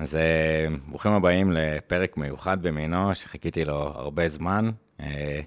[0.00, 5.40] אז אה, ברוכים הבאים לפרק מיוחד במינו, שחיכיתי לו הרבה זמן, אה,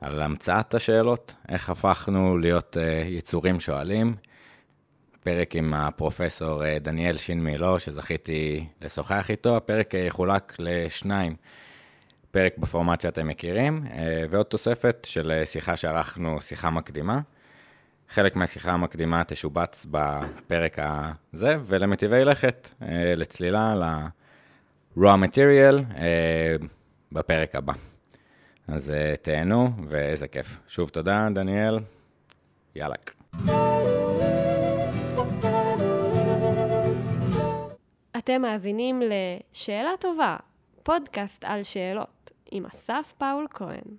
[0.00, 4.14] על המצאת השאלות, איך הפכנו להיות אה, יצורים שואלים.
[5.22, 9.56] פרק עם הפרופסור דניאל שין מילו, שזכיתי לשוחח איתו.
[9.56, 11.36] הפרק יחולק לשניים,
[12.30, 13.84] פרק בפורמט שאתם מכירים,
[14.30, 17.20] ועוד תוספת של שיחה שערכנו, שיחה מקדימה.
[18.08, 20.78] חלק מהשיחה המקדימה תשובץ בפרק
[21.32, 26.56] הזה, ולמטיבי לכת, אה, לצלילה, ל-raw material, אה,
[27.12, 27.72] בפרק הבא.
[28.68, 30.60] אז אה, תהנו, ואיזה כיף.
[30.68, 31.78] שוב תודה, דניאל.
[32.74, 32.94] יאללה.
[38.18, 40.36] אתם מאזינים ל"שאלה טובה",
[40.82, 43.96] פודקאסט על שאלות, עם אסף פאול כהן.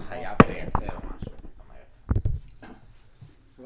[0.00, 1.35] חייב לייצר משהו.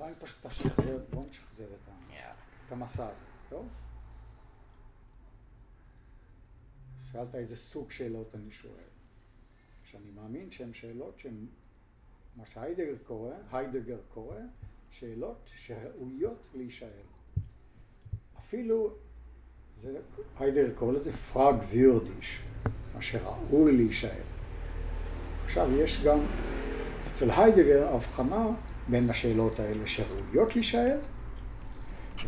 [0.01, 2.33] אולי פשוט תשחזר, בוא נשחזר את, ה...
[2.67, 3.69] את המסע הזה, טוב?
[7.13, 8.91] שאלת איזה סוג שאלות אני שואל.
[9.85, 11.47] שאני מאמין שהן שאלות שהן,
[12.37, 14.37] מה שהיידגר קורא, היידגר קורא,
[14.91, 16.89] שאלות שראויות להישאל.
[18.39, 18.95] אפילו,
[19.83, 20.01] זה,
[20.39, 22.43] היידגר קורא לזה פראג ויורדיש,
[22.95, 24.23] מה שראוי להישאל.
[25.45, 26.19] עכשיו יש גם
[27.13, 28.46] אצל היידגר הבחנה
[28.91, 30.96] בין השאלות האלה שראויות להישאל,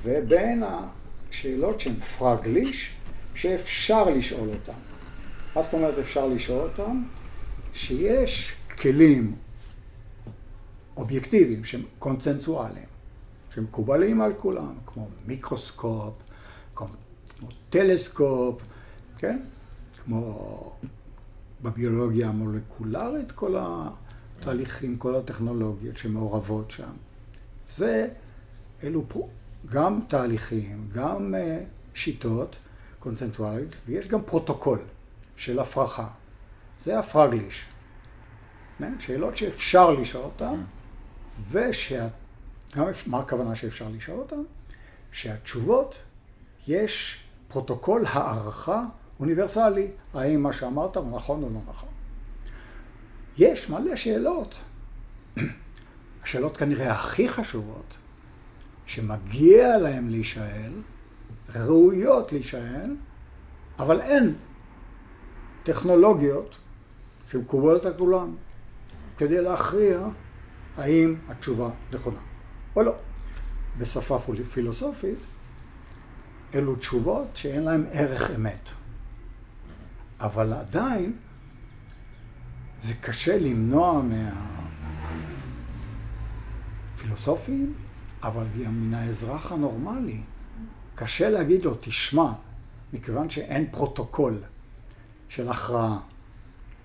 [0.02, 2.94] ובין השאלות שהן פרגליש,
[3.34, 4.72] שאפשר לשאול אותן.
[5.56, 7.02] מה זאת אומרת אפשר לשאול אותן?
[7.74, 9.34] שיש כלים
[10.96, 12.86] אובייקטיביים שהם קונצנזואליים,
[13.54, 16.14] שמקובלים על כולם, כמו מיקרוסקופ,
[16.74, 16.86] כמו,
[17.70, 18.62] טלסקופ,
[19.18, 19.38] כן?
[20.04, 20.72] כמו
[21.62, 23.90] בביולוגיה המולקולרית, כל ה...
[24.42, 26.92] התהליכים, כל הטכנולוגיות שמעורבות שם.
[27.76, 28.08] זה,
[28.84, 29.28] אלו פה
[29.66, 31.38] גם תהליכים, גם uh,
[31.94, 32.56] שיטות
[32.98, 34.78] קונצנטואלית, ויש גם פרוטוקול
[35.36, 36.08] של הפרחה.
[36.84, 37.64] זה הפרגליש.
[38.78, 38.94] כן?
[39.00, 40.60] שאלות שאפשר לשאול אותן,
[41.50, 42.08] ושה...
[42.76, 44.42] גם מה הכוונה שאפשר לשאול אותן?
[45.12, 45.94] שהתשובות,
[46.68, 48.82] יש פרוטוקול הערכה
[49.20, 51.88] אוניברסלי, האם מה שאמרת הוא נכון או לא נכון.
[53.38, 54.60] יש מלא שאלות.
[56.22, 57.94] השאלות כנראה הכי חשובות,
[58.86, 60.72] שמגיע להם להישאל,
[61.54, 62.96] ראויות להישאל,
[63.78, 64.34] אבל אין
[65.62, 66.58] טכנולוגיות
[67.30, 68.34] שמקובלות על כולם
[69.16, 70.08] כדי להכריע
[70.76, 72.20] האם התשובה נכונה
[72.76, 72.94] או לא.
[73.78, 74.18] בשפה
[74.52, 75.18] פילוסופית,
[76.54, 78.68] אלו תשובות שאין להן ערך אמת.
[80.20, 81.16] אבל עדיין
[82.82, 84.02] זה קשה למנוע
[86.96, 87.74] מהפילוסופים,
[88.22, 90.20] אבל גם מן האזרח הנורמלי.
[90.94, 92.32] קשה להגיד לו, תשמע,
[92.92, 94.42] מכיוון שאין פרוטוקול
[95.28, 95.98] של הכרעה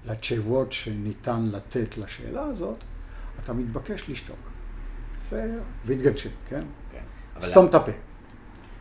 [0.05, 2.77] לתשובות שניתן לתת לשאלה הזאת,
[3.43, 4.37] אתה מתבקש לשתוק.
[5.85, 6.63] והתגדשם, כן?
[6.91, 7.03] כן.
[7.41, 7.91] סתום את הפה.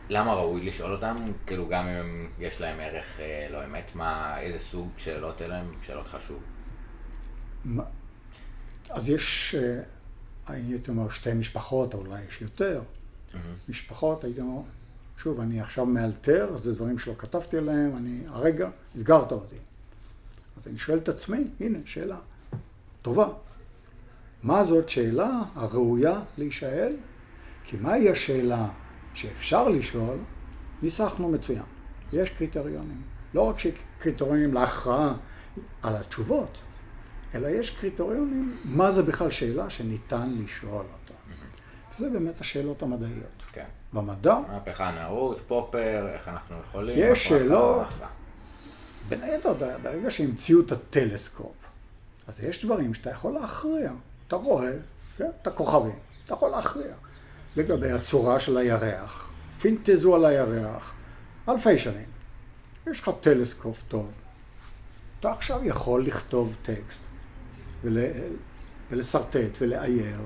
[0.09, 1.15] למה ראוי לשאול אותם?
[1.45, 5.71] כאילו גם אם יש להם ערך אה, לא אמת, מה, איזה סוג שאלות אלה הם
[5.81, 6.43] שאלות חשוב?
[8.89, 9.81] אז יש, אה,
[10.47, 12.81] הייתי אומר, שתי משפחות, או אולי יש יותר.
[12.81, 13.37] Mm-hmm.
[13.69, 14.61] משפחות, הייתי אומר,
[15.17, 19.55] שוב, אני עכשיו מאלתר, זה דברים שלא כתבתי עליהם, אני הרגע הסגרת אותי.
[20.57, 22.17] אז אני שואל את עצמי, הנה, שאלה
[23.01, 23.27] טובה.
[24.43, 26.95] מה זאת שאלה הראויה להישאל?
[27.63, 28.67] כי מהי השאלה
[29.13, 30.17] שאפשר לשאול?
[30.81, 31.63] ניסחנו מצוין.
[32.13, 33.01] יש קריטריונים.
[33.33, 35.13] לא רק שקריטריונים להכרעה
[35.81, 36.57] על התשובות,
[37.35, 41.13] אלא יש קריטריונים, מה זה בכלל שאלה שניתן לשאול אותה.
[41.99, 43.43] זה באמת השאלות המדעיות.
[43.51, 43.65] כן.
[43.93, 44.39] במדע...
[44.51, 46.95] מהפכה הנאורות, פופר, איך אנחנו יכולים...
[46.99, 47.87] יש שאלות.
[49.09, 51.55] בין היתר, ברגע שהמציאו את הטלסקופ,
[52.27, 53.91] אז יש דברים שאתה יכול להכריע.
[54.27, 54.71] אתה רואה,
[55.17, 55.29] כן?
[55.41, 56.93] את הכוכבים, אתה יכול להכריע.
[57.55, 60.93] לגבי הצורה של הירח, פינטזו על הירח,
[61.49, 62.05] אלפי שנים.
[62.91, 64.11] יש לך טלסקופ טוב.
[65.19, 67.06] אתה עכשיו יכול לכתוב טקסט
[67.87, 67.97] ול,
[68.91, 70.19] ולשרטט ולאייר.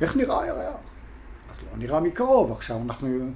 [0.00, 0.76] איך נראה הירח?
[1.50, 3.30] אז לא נראה מקרוב, עכשיו אנחנו...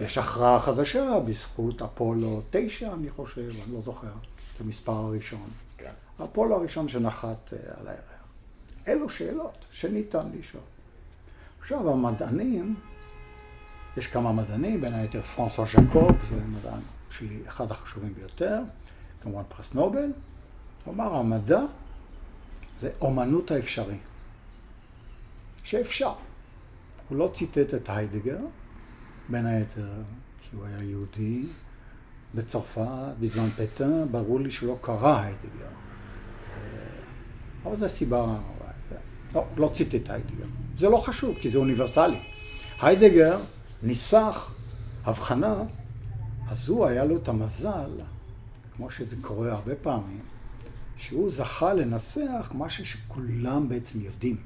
[0.00, 4.12] יש הכרעה חדשה בזכות אפולו 9, אני חושב, אני לא זוכר,
[4.56, 5.48] את המספר הראשון.
[5.78, 5.90] כן.
[6.24, 8.00] אפולו הראשון שנחת אה, על הירח.
[8.88, 10.62] אלו שאלות שניתן לשאול.
[11.60, 12.74] עכשיו, המדענים,
[13.96, 16.80] יש כמה מדענים, בין היתר פרנסואה ז'קוב, זה מדען
[17.10, 18.60] שלי, אחד החשובים ביותר,
[19.22, 20.12] כמובן פרס נובל.
[20.84, 21.60] הוא אמר, המדע
[22.84, 23.96] זה אומנות האפשרי.
[25.64, 26.12] שאפשר.
[27.08, 28.38] הוא לא ציטט את היידגר,
[29.28, 29.92] בין היתר
[30.38, 31.42] כי הוא היה יהודי
[32.34, 35.70] בצרפת, בזמן פטן, ברור לי שלא קרא היידגר.
[37.64, 38.38] אבל זו סיבה,
[39.34, 40.46] לא, לא ציטט היידגר.
[40.78, 42.20] זה לא חשוב, כי זה אוניברסלי.
[42.80, 43.38] היידגר
[43.82, 44.54] ניסח
[45.04, 45.54] הבחנה,
[46.48, 47.90] אז הוא היה לו את המזל,
[48.76, 50.33] כמו שזה קורה הרבה פעמים,
[51.08, 54.36] שהוא זכה לנסח משהו שכולם בעצם יודעים.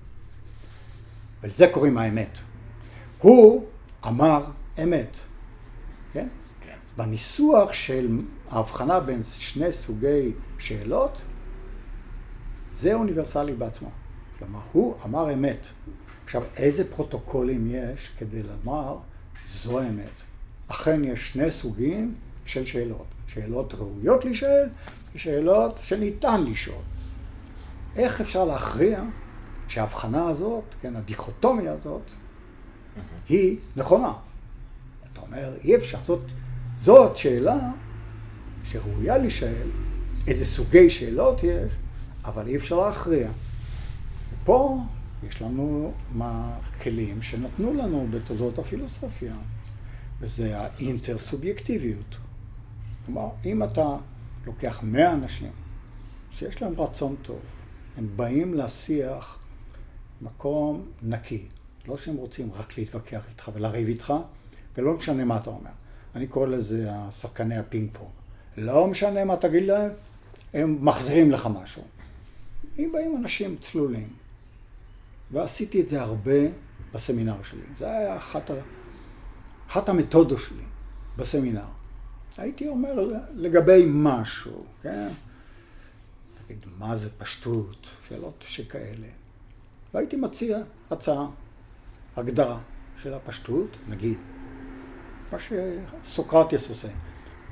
[1.41, 2.39] ולזה קוראים האמת.
[3.19, 3.67] הוא
[4.07, 4.45] אמר
[4.83, 5.11] אמת,
[6.13, 6.29] כן?
[6.61, 6.77] כן.
[6.97, 8.19] בניסוח של
[8.51, 11.19] ההבחנה בין שני סוגי שאלות,
[12.73, 13.91] זה אוניברסלי בעצמו.
[14.39, 15.61] כלומר, הוא אמר אמת.
[16.25, 18.97] עכשיו, איזה פרוטוקולים יש כדי לומר
[19.53, 20.23] זו אמת?
[20.69, 22.15] אכן יש שני סוגים
[22.47, 23.07] של שאלות.
[23.29, 24.69] שאלות ראויות להישאל
[25.15, 26.83] ושאלות שניתן לשאול.
[27.97, 29.03] איך אפשר להכריע
[29.69, 32.03] שההבחנה הזאת, כן, הדיכוטומיה הזאת,
[33.29, 34.13] היא נכונה?
[35.13, 35.99] אתה אומר, אי אפשר.
[36.05, 36.21] זאת,
[36.79, 37.59] זאת שאלה
[38.65, 39.69] שראויה להישאל,
[40.27, 41.73] איזה סוגי שאלות יש,
[42.25, 43.29] אבל אי אפשר להכריע.
[44.45, 44.81] פה
[45.29, 45.93] יש לנו
[46.83, 49.35] כלים שנתנו לנו בתולדות הפילוסופיה,
[50.21, 52.17] וזה האינטר-סובייקטיביות.
[53.09, 53.97] כלומר, אם אתה
[54.47, 55.53] לוקח מאה אנשים
[56.31, 57.39] שיש להם רצון טוב,
[57.97, 59.39] הם באים לשיח
[60.23, 61.47] מקום נקי,
[61.87, 64.15] לא שהם רוצים רק להתווכח איתך ולריב איתך,
[64.77, 65.71] ולא משנה מה אתה אומר.
[66.15, 68.11] אני קורא לזה השחקני הפינג פונג.
[68.57, 69.91] לא משנה מה תגיד להם,
[70.55, 71.83] הם מחזירים לך משהו.
[72.79, 74.09] אם באים אנשים צלולים,
[75.31, 76.41] ועשיתי את זה הרבה
[76.95, 77.61] בסמינר שלי.
[77.79, 78.51] זה היה אחת.
[79.69, 80.65] אחת המתודות שלי
[81.17, 81.78] בסמינר.
[82.39, 85.09] הייתי אומר לגבי משהו, כן?
[86.47, 87.87] תגיד, מה זה פשטות?
[88.09, 89.07] שאלות שכאלה.
[89.95, 90.59] והייתי מציע
[90.91, 91.27] הצעה,
[92.17, 92.59] הגדרה
[93.03, 94.19] של הפשטות, נגיד,
[95.33, 95.39] מה
[96.05, 96.89] שסוקרטס עושה.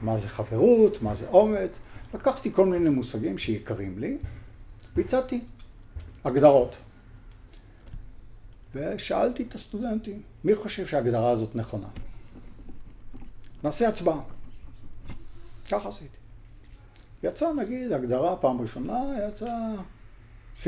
[0.03, 1.71] מה זה חברות, מה זה אומץ.
[2.15, 4.19] לקחתי כל מיני מושגים שיקרים לי,
[4.95, 5.45] והצעתי
[6.25, 6.77] הגדרות.
[8.75, 11.89] ושאלתי את הסטודנטים, מי חושב שההגדרה הזאת נכונה?
[13.65, 14.36] נעשה הצבעה.
[15.71, 16.17] ככה עשיתי.
[17.23, 19.47] יצא נגיד הגדרה פעם ראשונה, יצא
[20.63, 20.67] 50-50.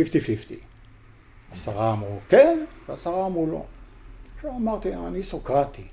[1.52, 3.64] עשרה אמרו כן, ועשרה אמרו לא.
[4.36, 5.84] עכשיו אמרתי, אני סוקרטי.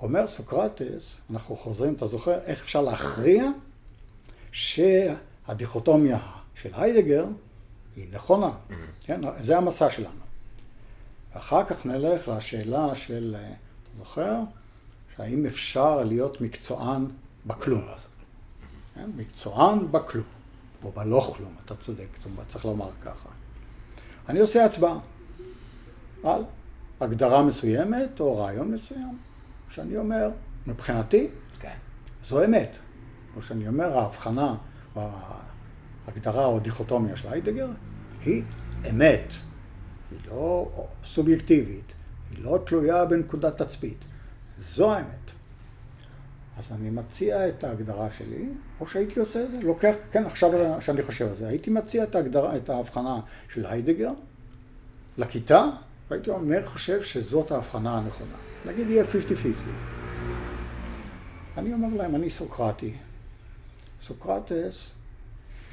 [0.00, 3.44] אומר סוקרטס, אנחנו חוזרים, אתה זוכר איך אפשר להכריע
[4.52, 6.18] שהדיכוטומיה
[6.54, 7.26] של היידגר
[7.96, 8.50] היא נכונה.
[9.00, 9.20] כן?
[9.40, 10.20] זה המסע שלנו.
[11.32, 14.34] אחר כך נלך לשאלה של, אה, אתה זוכר?
[15.16, 17.06] שהאם אפשר להיות מקצוען
[17.48, 17.84] בכלום.
[18.94, 19.10] כן?
[19.16, 20.24] מקצוען בכלום,
[20.84, 22.06] או בלא כלום, אתה צודק,
[22.48, 23.28] צריך לומר ככה.
[24.28, 24.98] אני עושה הצבעה
[26.24, 26.42] על
[27.00, 29.18] הגדרה מסוימת או רעיון מסוים,
[29.70, 30.30] שאני אומר,
[30.66, 31.28] מבחינתי,
[31.60, 31.76] כן.
[32.24, 32.70] זו אמת.
[33.36, 34.54] או שאני אומר, ההבחנה,
[34.96, 35.08] או
[36.06, 37.68] ההגדרה או הדיכוטומיה של היידגר,
[38.24, 38.42] היא
[38.90, 39.32] אמת.
[40.10, 40.68] היא לא
[41.04, 41.92] סובייקטיבית,
[42.30, 43.98] היא לא תלויה בנקודת תצפית.
[44.58, 45.17] זו האמת.
[46.58, 48.48] אז אני מציע את ההגדרה שלי,
[48.80, 50.50] או שהייתי עושה את זה, לוקח, כן, עכשיו
[50.80, 53.20] שאני חושב על זה, הייתי מציע את ההגדרה, את ההבחנה
[53.52, 54.10] של היידגר
[55.18, 55.64] לכיתה,
[56.10, 58.36] והייתי אומר, חושב שזאת ההבחנה הנכונה.
[58.66, 59.06] נגיד יהיה 50-50.
[61.58, 62.94] אני אומר להם, אני סוקרטי.
[64.02, 64.90] סוקרטס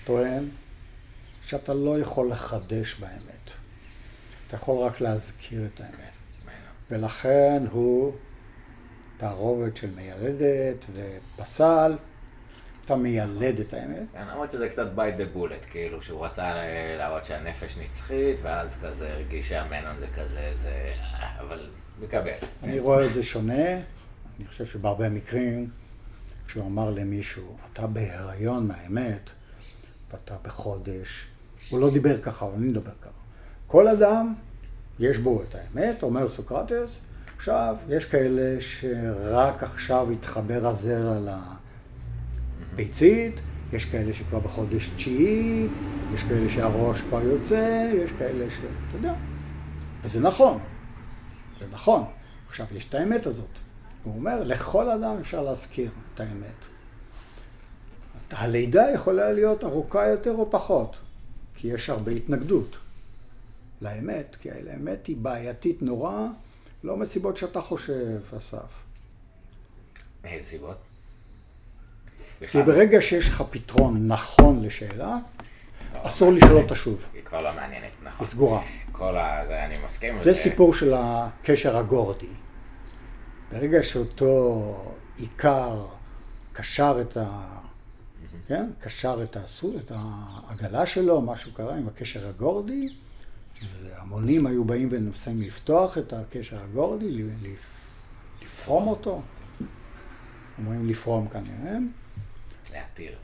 [0.06, 0.50] טוען
[1.46, 3.51] שאתה לא יכול לחדש באמת.
[4.48, 6.15] אתה יכול רק להזכיר את האמת.
[6.92, 8.13] ולכן הוא
[9.17, 11.95] תערובת של מיילדת ופסל,
[12.86, 14.03] אתה מיילד את האמת.
[14.13, 16.53] כן, למרות שזה קצת by the bullet, כאילו, שהוא רצה
[16.98, 20.93] להראות שהנפש נצחית, ואז כזה הרגיש שהמנון זה כזה, זה...
[21.39, 21.69] אבל
[22.01, 22.31] מקבל.
[22.63, 23.74] אני רואה את זה שונה,
[24.38, 25.69] אני חושב שבהרבה מקרים,
[26.48, 29.29] כשהוא אמר למישהו, אתה בהיריון מהאמת,
[30.12, 31.27] ואתה בחודש,
[31.69, 33.10] הוא לא דיבר ככה, אבל אני מדבר ככה.
[33.67, 34.34] כל אדם,
[35.00, 37.00] יש בו את האמת, אומר סוקרטס,
[37.38, 41.38] עכשיו, יש כאלה שרק עכשיו התחבר הזרע
[42.74, 43.36] לביצית,
[43.74, 45.68] יש כאלה שכבר בחודש תשיעי,
[46.13, 48.54] יש כאלה שהראש כבר יוצא, יש כאלה ש...
[48.60, 49.13] אתה יודע.
[50.04, 50.60] וזה נכון,
[51.60, 52.04] זה נכון.
[52.50, 53.46] עכשיו, יש את האמת הזאת.
[54.04, 56.75] הוא אומר, לכל אדם אפשר להזכיר את האמת.
[58.32, 60.96] הלידה יכולה להיות ארוכה יותר או פחות,
[61.56, 62.77] כי יש הרבה התנגדות.
[63.82, 66.27] לאמת, כי האמת היא בעייתית נורא,
[66.86, 68.58] לא מסיבות שאתה חושב, אסף.
[70.24, 70.77] מאיזה סיבות?
[72.51, 75.18] כי ברגע שיש לך פתרון נכון לשאלה,
[75.94, 77.06] לא, אסור לשאול אותה שוב.
[77.13, 78.25] היא כבר לא מעניינת, נכון.
[78.25, 78.62] היא סגורה.
[78.92, 79.46] כל ה...
[79.48, 80.24] זה אני מסכים.
[80.24, 82.25] זה סיפור של הקשר הגורדי.
[83.51, 85.86] ברגע שאותו עיקר
[86.54, 87.48] קשר את ה...
[88.48, 88.65] כן?
[88.82, 92.89] קשר את העגלה שלו, משהו קרה עם הקשר הגורדי,
[93.83, 97.24] והמונים היו באים ומנסים לפתוח את הקשר הגורדי,
[98.41, 99.21] לפרום אותו.
[100.57, 101.77] אומרים לפרום כנראה.
[102.74, 103.15] להתיר.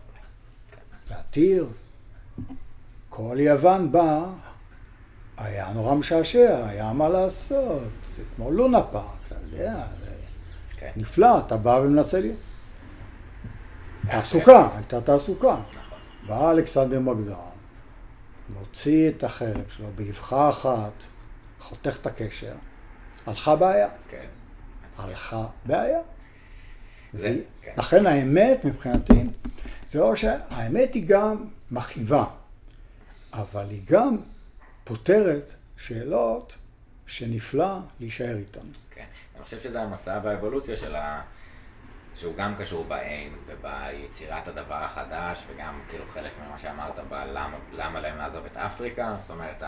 [1.09, 1.67] להתיר.
[3.09, 4.25] כל יוון בא,
[5.37, 7.81] היה נורא משעשע, היה מה לעשות.
[8.17, 10.11] זה כמו לונה פארק, אתה יודע, זה
[10.77, 10.91] כן.
[10.95, 12.31] נפלא, אתה בא ומנסה לי.
[14.07, 15.55] תעסוקה, הייתה תעסוקה.
[15.69, 15.99] נכון.
[16.27, 17.35] בא אלכסנדר מוקדון,
[18.59, 20.91] מוציא את החרב שלו באבחה אחת,
[21.59, 22.53] חותך את הקשר,
[23.25, 23.87] הלכה בעיה.
[24.09, 24.25] כן.
[24.97, 25.99] הלכה בעיה.
[27.13, 27.73] זה, כן.
[27.77, 29.23] לכן האמת מבחינתי,
[29.91, 32.25] זה לא שהאמת היא גם מכאיבה,
[33.33, 34.17] אבל היא גם
[34.83, 36.53] פותרת שאלות
[37.07, 38.67] שנפלא להישאר איתן.
[38.91, 39.05] כן,
[39.35, 41.21] אני חושב שזה המסע והאבולוציה של ה...
[42.15, 48.17] שהוא גם קשור באין וביצירת הדבר החדש, וגם כאילו חלק ממה שאמרת בלמה למה להם
[48.17, 49.63] לעזוב את אפריקה, זאת אומרת,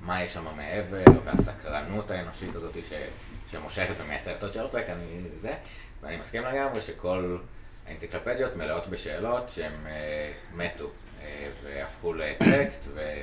[0.00, 2.92] מה יש שם מעבר, והסקרנות האנושית הזאת ש,
[3.50, 5.54] שמושכת ומייצרת עוד שאלות, רק אני זה,
[6.02, 7.38] ואני מסכים לגמרי שכל
[7.86, 10.90] האנציקלופדיות מלאות בשאלות שהן אה, מתו
[11.22, 13.18] אה, והפכו לטקסט ו,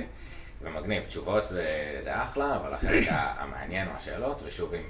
[0.62, 1.04] ומגניב.
[1.04, 4.82] תשובות זה, זה אחלה, אבל החלק המעניין הוא השאלות, ושוב, אם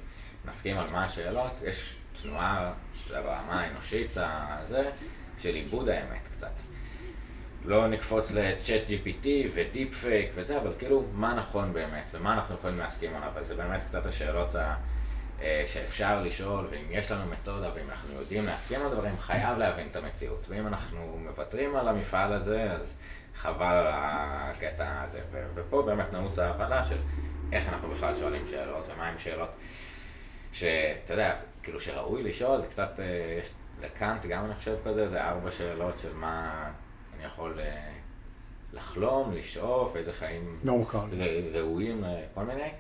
[0.45, 2.73] נסכים על מה השאלות, יש תנועה,
[3.09, 4.91] זה ברמה האנושית הזה,
[5.39, 6.53] של עיבוד האמת קצת.
[7.65, 12.79] לא נקפוץ לצ'אט GPT ודיפ פייק וזה, אבל כאילו, מה נכון באמת, ומה אנחנו יכולים
[12.79, 14.75] להסכים עליו, וזה באמת קצת השאלות ה...
[15.43, 19.87] אה, שאפשר לשאול, ואם יש לנו מתודה, ואם אנחנו יודעים להסכים על דברים, חייב להבין
[19.91, 20.47] את המציאות.
[20.49, 22.95] ואם אנחנו מוותרים על המפעל הזה, אז
[23.35, 25.21] חבל על הקטע הזה.
[25.33, 26.97] ו- ופה באמת נעוץ ההבנה של
[27.53, 29.51] איך אנחנו בכלל שואלים שאלות, ומה עם שאלות
[30.53, 33.51] שאתה יודע, כאילו שראוי לשאול, זה קצת, אה, יש
[33.83, 36.71] לקאנט גם אני חושב כזה, זה ארבע שאלות של מה
[37.17, 37.93] אני יכול אה,
[38.73, 40.85] לחלום, לשאוף, איזה חיים לא
[41.53, 42.05] ראויים,
[42.35, 42.71] כל מיני.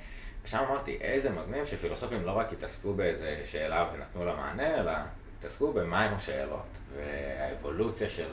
[0.44, 4.92] שם אמרתי, איזה מגניב שפילוסופים לא רק התעסקו באיזה שאלה ונתנו לה מענה, אלא
[5.38, 8.28] התעסקו במה הם השאלות, והאבולוציה של,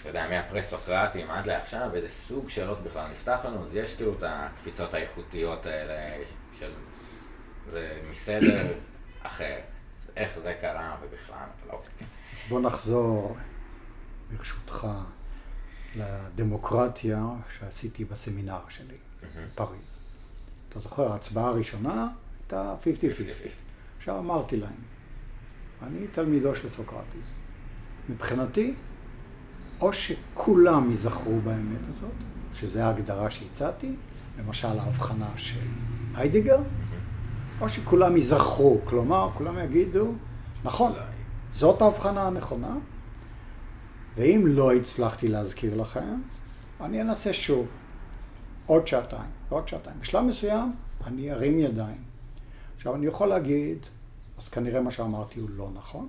[0.00, 4.22] אתה יודע, מהפרסוקרטים עד לעכשיו, איזה סוג שאלות בכלל נפתח לנו, אז יש כאילו את
[4.26, 6.24] הקפיצות האיכותיות האלה
[6.58, 6.70] של,
[7.68, 8.72] זה מסדר
[9.26, 9.56] אחר,
[10.16, 11.90] איך זה קרה ובכלל, אבל אוקיי.
[11.98, 12.04] כן.
[12.48, 13.36] בוא נחזור,
[14.30, 14.86] ברשותך,
[15.96, 17.26] לדמוקרטיה
[17.58, 18.96] שעשיתי בסמינר שלי,
[19.54, 19.80] פריז.
[20.68, 22.08] אתה זוכר, ההצבעה הראשונה
[22.40, 22.84] הייתה 50-50.
[23.98, 24.80] עכשיו אמרתי להם,
[25.82, 27.26] אני תלמידו של סוקרטיס.
[28.08, 28.74] מבחינתי,
[29.80, 32.14] או שכולם ייזכרו באמת הזאת,
[32.54, 33.92] שזו ההגדרה שהצעתי,
[34.38, 35.68] למשל ההבחנה של
[36.14, 36.58] היידיגר,
[37.60, 40.12] או שכולם ייזכרו, כלומר, כולם יגידו,
[40.64, 40.92] נכון,
[41.52, 42.76] זאת ההבחנה הנכונה,
[44.16, 46.20] ואם לא הצלחתי להזכיר לכם,
[46.80, 47.66] אני אנסה שוב.
[48.66, 49.96] עוד שעתיים, עוד שעתיים.
[50.00, 50.74] בשלב מסוים
[51.06, 52.02] אני ארים ידיים.
[52.76, 53.78] עכשיו אני יכול להגיד,
[54.38, 56.08] אז כנראה מה שאמרתי הוא לא נכון.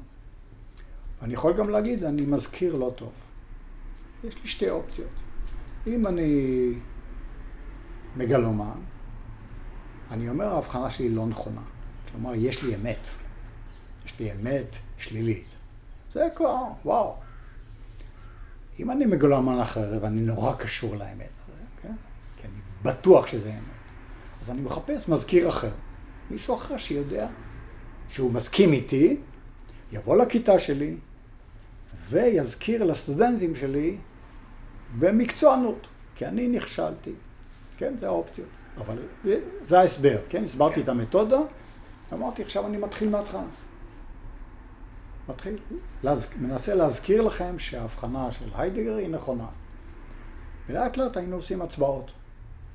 [1.22, 3.12] ואני יכול גם להגיד, אני מזכיר לא טוב.
[4.24, 5.22] יש לי שתי אופציות.
[5.88, 6.74] אם אני
[8.16, 8.80] מגלומן,
[10.12, 11.62] אני אומר ההבחנה שלי לא נכונה.
[12.12, 13.08] כלומר, יש לי אמת.
[14.06, 15.46] יש לי אמת שלילית.
[16.12, 17.16] זה כבר, וואו.
[18.80, 21.30] אם אני מגלומן אחר ואני נורא קשור לאמת,
[22.84, 23.78] בטוח שזה אמת.
[24.42, 25.72] אז אני מחפש מזכיר אחר.
[26.32, 27.28] מישהו אחר שיודע
[28.10, 29.18] שהוא מסכים איתי,
[29.92, 30.96] יבוא לכיתה שלי
[32.10, 33.98] ויזכיר לסטודנטים שלי
[35.00, 37.12] במקצוענות, כי אני נכשלתי.
[37.78, 38.50] כן, זה האופציות.
[38.80, 38.98] אבל
[39.68, 40.44] זה ההסבר, כן?
[40.44, 40.82] הסברתי כן.
[40.82, 41.40] את המתודה,
[42.14, 43.42] אמרתי עכשיו אני מתחיל מההתחלה.
[45.30, 45.58] מתחיל,
[46.04, 46.34] להז...
[46.42, 49.48] מנסה להזכיר לכם שההבחנה של היידגר היא נכונה.
[50.68, 52.12] ולאט לאט היינו עושים הצבעות.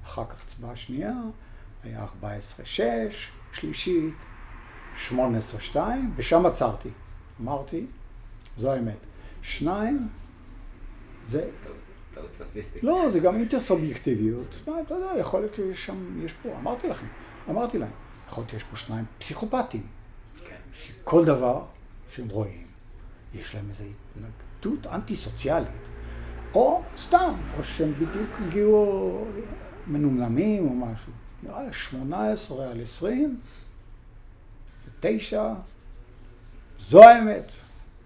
[0.05, 1.13] אחר כך הצבעה שנייה,
[1.85, 2.25] היה 14-6,
[3.53, 4.15] שלישית,
[5.11, 5.77] 18-2,
[6.17, 6.89] ושם עצרתי.
[7.41, 7.87] אמרתי,
[8.57, 8.99] זו האמת.
[9.43, 10.09] שניים,
[11.29, 11.51] זה...
[12.15, 12.85] טעות סטטיסטית.
[12.85, 14.47] לא, זה גם יותר סובייקטיביות.
[14.65, 17.07] שניים, אתה יודע, יכול להיות שיש שם, יש פה, אמרתי לכם,
[17.51, 17.91] אמרתי להם,
[18.29, 19.87] יכול להיות שיש פה שניים פסיכופטים.
[20.45, 20.57] כן.
[20.73, 21.65] שכל דבר
[22.09, 22.67] שהם רואים,
[23.35, 25.69] יש להם איזו התנגדות אנטי סוציאלית.
[26.55, 29.25] או סתם, או שהם בדיוק הגיעו
[29.87, 31.13] מנומנמים או משהו.
[31.43, 33.41] נראה לי 18 על 20,
[34.87, 35.55] ותשע,
[36.91, 37.51] זו האמת,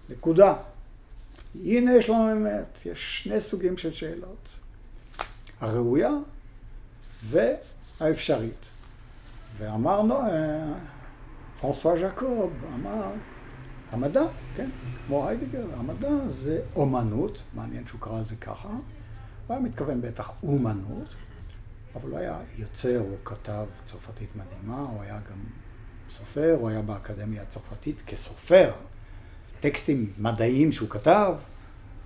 [0.09, 0.53] נקודה.
[1.65, 4.49] הנה יש לנו אמת, יש שני סוגים של שאלות.
[5.59, 6.11] הראויה
[7.29, 8.65] והאפשרית.
[9.57, 10.73] ואמרנו, אה,
[11.61, 13.11] פרנסואה ז'קוב אמר,
[13.91, 14.23] המדע,
[14.55, 14.69] כן,
[15.07, 18.79] כמו היידגר, המדע זה אומנות, מעניין שהוא קרא לזה ככה, הוא
[19.49, 21.15] היה מתכוון בטח אומנות,
[21.95, 25.39] אבל הוא היה יוצר, הוא כתב צרפתית מדהימה, הוא היה גם
[26.09, 28.71] סופר, הוא היה באקדמיה הצרפתית כסופר.
[29.59, 31.33] טקסטים מדעיים שהוא כתב,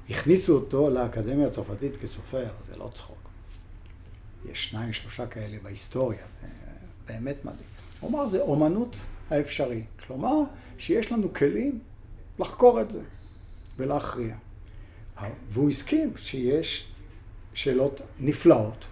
[0.10, 3.18] הכניסו אותו לאקדמיה הצרפתית כסופר, זה לא צחוק.
[4.52, 6.48] יש שניים, שלושה כאלה בהיסטוריה, זה
[7.06, 7.68] באמת מדהים.
[8.00, 8.96] הוא אמר, זה אומנות
[9.30, 9.84] האפשרי.
[10.08, 10.36] כלומר,
[10.78, 11.80] שיש לנו כלים
[12.40, 13.02] לחקור את זה
[13.78, 14.36] ולהכריע.
[15.50, 16.88] והוא הסכים שיש
[17.54, 18.86] שאלות נפלאות,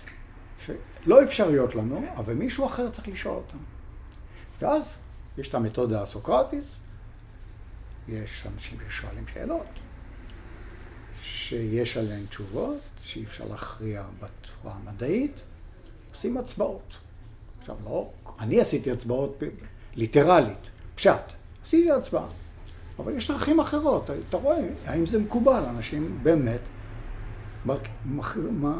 [0.65, 3.57] שלא אפשריות לנו, אבל מישהו אחר צריך לשאול אותן.
[4.61, 4.83] ואז
[5.37, 6.63] יש את המתודה הסוקרטית,
[8.11, 9.65] יש אנשים ששואלים שאלות,
[11.21, 15.41] שיש עליהן תשובות, שאי אפשר להכריע בצורה המדעית,
[16.13, 16.97] עושים הצבעות.
[17.59, 19.43] עכשיו, לא, אני עשיתי הצבעות
[19.95, 21.21] ליטרלית, פשט,
[21.63, 22.27] עשיתי הצבעה.
[22.99, 26.61] אבל יש דרכים אחרות, אתה רואה, האם זה מקובל, אנשים באמת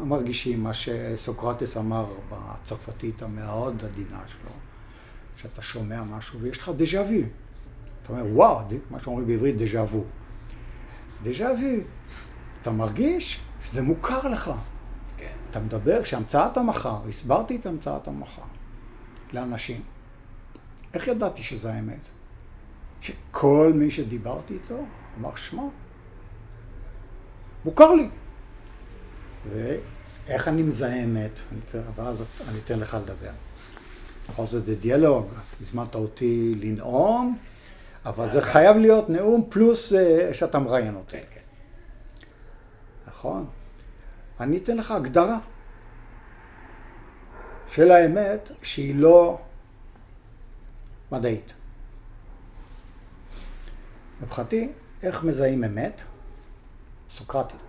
[0.04, 4.50] מרגישים מה שסוקרטס אמר בצרפתית המאוד עדינה שלו,
[5.36, 7.22] שאתה שומע משהו ויש לך דז'ה וו.
[8.02, 10.04] אתה אומר, וואו, מה שאומרים בעברית דז'ה וו.
[11.22, 11.80] דז'ה וו,
[12.62, 14.50] אתה מרגיש שזה מוכר לך.
[15.16, 15.26] כן.
[15.50, 18.42] אתה מדבר, כשהמצאת המחר, הסברתי את המצאת המחר
[19.32, 19.80] לאנשים.
[20.94, 22.00] איך ידעתי שזה האמת?
[23.00, 24.84] שכל מי שדיברתי איתו
[25.18, 25.62] אמר, שמע,
[27.64, 28.08] מוכר לי.
[29.50, 31.40] ואיך אני מזהה אמת,
[31.96, 33.30] ואז אני אתן לך לדבר.
[34.28, 35.26] בכל זאת זה דיאלוג,
[35.62, 37.38] הזמנת אותי לנאום,
[38.06, 41.20] אבל זה חייב להיות נאום פלוס אה, שאתה מראיין אותי.
[41.20, 41.40] כן, כן.
[43.06, 43.46] נכון?
[44.40, 45.38] אני אתן לך הגדרה
[47.68, 49.40] של האמת שהיא לא
[51.12, 51.52] מדעית.
[54.22, 56.00] מבחינתי, איך מזהים אמת?
[57.10, 57.60] סוקרטית.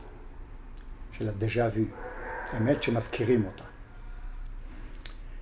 [1.12, 1.84] של הדז'ה וו,
[2.58, 3.63] אמת שמזכירים אותה.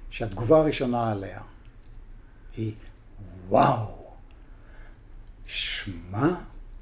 [0.09, 1.41] שהתגובה הראשונה עליה
[2.57, 2.73] היא,
[3.47, 3.98] וואו,
[5.49, 6.27] שמע,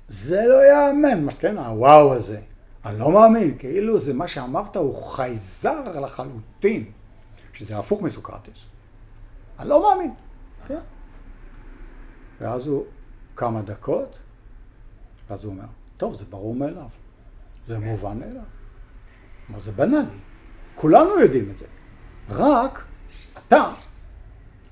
[0.09, 2.39] זה לא יאמן, מה שכן, הוואו הזה.
[2.85, 6.91] אני לא מאמין, כאילו זה מה שאמרת הוא חייזר לחלוטין,
[7.53, 8.59] שזה הפוך מסוקרטס.
[9.59, 10.13] אני לא מאמין,
[10.67, 10.79] כן?
[12.41, 12.85] ואז הוא
[13.35, 14.17] כמה דקות,
[15.29, 15.65] ואז הוא אומר,
[15.97, 16.89] טוב, זה ברור מאליו,
[17.67, 18.43] זה מובן מאליו.
[19.47, 20.17] כלומר זה בנאלי,
[20.75, 21.65] כולנו יודעים את זה,
[22.29, 22.85] רק
[23.37, 23.73] אתה,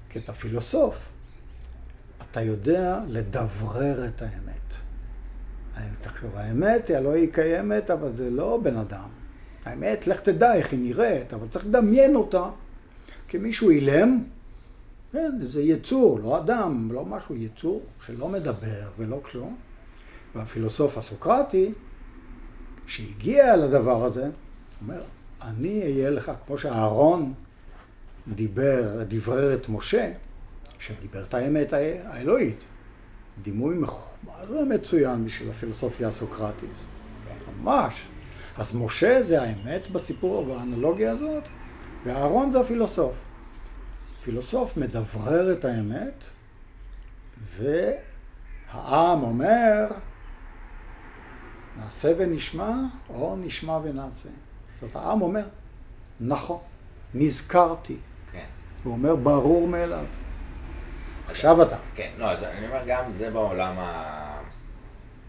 [0.10, 1.12] כי אתה פילוסוף,
[2.36, 4.74] אתה יודע לדברר את האמת.
[6.02, 9.08] תחשוב, האמת, הלוא היא קיימת, אבל זה לא בן אדם.
[9.66, 12.50] האמת, לך תדע איך היא נראית, אבל צריך לדמיין אותה
[13.28, 14.24] כמישהו אילם,
[15.12, 19.56] כן, זה יצור, לא אדם, לא משהו, יצור שלא מדבר ולא כלום.
[20.36, 21.72] והפילוסוף הסוקרטי,
[22.88, 24.30] שהגיע לדבר הזה,
[24.82, 25.02] אומר,
[25.42, 27.34] אני אהיה לך, כמו שאהרון
[28.28, 30.12] דיבר, דברר את משה,
[30.88, 32.64] שדיבר את האמת האלוהית.
[33.42, 33.76] דימוי
[34.68, 36.70] מצוין בשביל הפילוסופיה הסוקרטית.
[37.62, 38.02] ממש.
[38.58, 41.44] אז משה זה האמת בסיפור, באנלוגיה הזאת,
[42.06, 43.16] ואהרון זה הפילוסוף.
[44.24, 46.24] פילוסוף מדברר את האמת,
[47.58, 49.88] והעם אומר,
[51.80, 52.74] נעשה ונשמע,
[53.10, 54.30] או נשמע ונעשה.
[54.82, 55.44] זאת העם אומר,
[56.20, 56.60] נכון,
[57.14, 57.98] נזכרתי.
[58.32, 58.46] כן.
[58.84, 60.06] הוא אומר, ברור מאליו.
[61.28, 61.78] עכשיו אתה.
[61.96, 64.42] כן, לא, אז אני אומר, גם זה בעולם ה...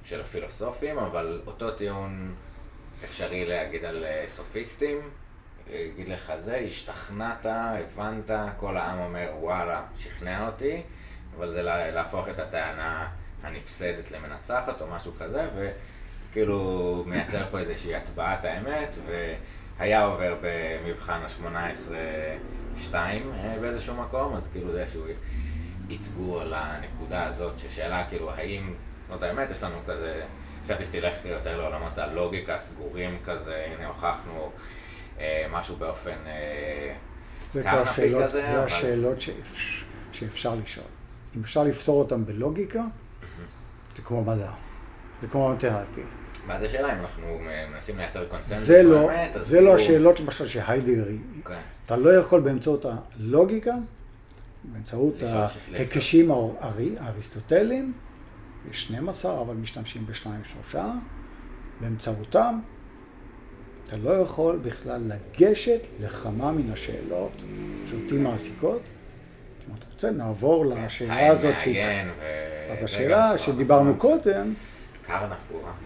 [0.05, 2.35] של הפילוסופים, אבל אותו טיעון
[3.05, 5.11] אפשרי להגיד על אה, סופיסטים.
[5.71, 10.83] יגיד לך זה, השתכנעת, הבנת, כל העם אומר, וואלה, שכנע אותי,
[11.37, 13.09] אבל זה להפוך את הטענה
[13.43, 18.97] הנפסדת למנצחת או משהו כזה, וכאילו מייצר פה איזושהי הטבעת האמת,
[19.79, 25.05] והיה עובר במבחן ה-18-2 אה, באיזשהו מקום, אז כאילו זה איזשהו
[25.95, 28.75] אתגור על הנקודה הזאת, ששאלה כאילו, האם,
[29.09, 30.23] זאת האמת, יש לנו כזה,
[30.65, 34.51] חשבתי שתלך יותר לעולמות הלוגיקה הסגורים כזה, הנה הוכחנו
[35.21, 36.17] אה, משהו באופן
[37.53, 38.29] קרנפי כזה.
[38.29, 38.67] זה אבל...
[38.67, 39.85] השאלות שאפ...
[40.13, 40.87] שאפשר לשאול.
[41.37, 42.83] אם אפשר לפתור אותן בלוגיקה,
[43.97, 44.51] זה כמו מדע,
[45.23, 46.01] זה כמו מתרפי.
[46.47, 47.39] מה זה שאלה אם אנחנו
[47.73, 49.11] מנסים לייצר קונסנזוס זה לא,
[49.43, 51.05] זה לא השאלות למשל שהיידר,
[51.45, 51.61] כן.
[51.87, 53.75] אתה לא יכול באמצעות הלוגיקה,
[54.73, 55.15] באמצעות
[55.75, 56.31] ההיקשים
[57.01, 57.93] האריסטוטליים,
[58.71, 60.93] יש 12 אבל משתמשים בשניים שלושה,
[61.81, 62.59] באמצעותם
[63.89, 67.43] אתה לא יכול בכלל לגשת לכמה מן השאלות
[67.87, 68.81] שאותי מעסיקות,
[69.69, 71.55] אם אתה רוצה, נעבור כן, לשאלה הזאת.
[72.19, 73.95] ו- אז השאלה שדיברנו.
[73.99, 74.53] קודם.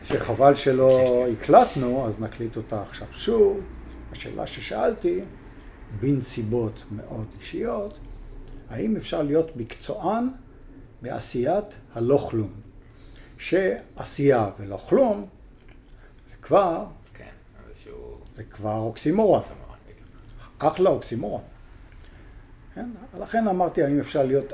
[0.04, 3.60] שחבל שלא הקלטנו, אז נקליט אותה עכשיו שוב.
[4.12, 5.20] השאלה ששאלתי,
[6.00, 7.98] בנסיבות מאוד אישיות,
[8.70, 10.28] האם אפשר להיות מקצוען
[11.02, 12.50] בעשיית הלא כלום?
[13.38, 15.26] שעשייה ולא כלום,
[16.30, 17.30] זה כבר, כן,
[17.68, 18.18] איזשהו...
[18.36, 19.42] זה כבר אוקסימורון.
[20.58, 21.42] אחלה אוקסימורון.
[22.74, 22.90] כן?
[23.18, 24.52] לכן אמרתי, האם אפשר להיות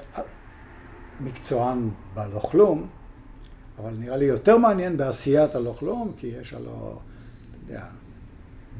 [1.20, 2.88] מקצוען בלא כלום,
[3.78, 6.98] אבל נראה לי יותר מעניין בעשיית הלא כלום, כי יש הלא,
[7.50, 7.84] אתה יודע,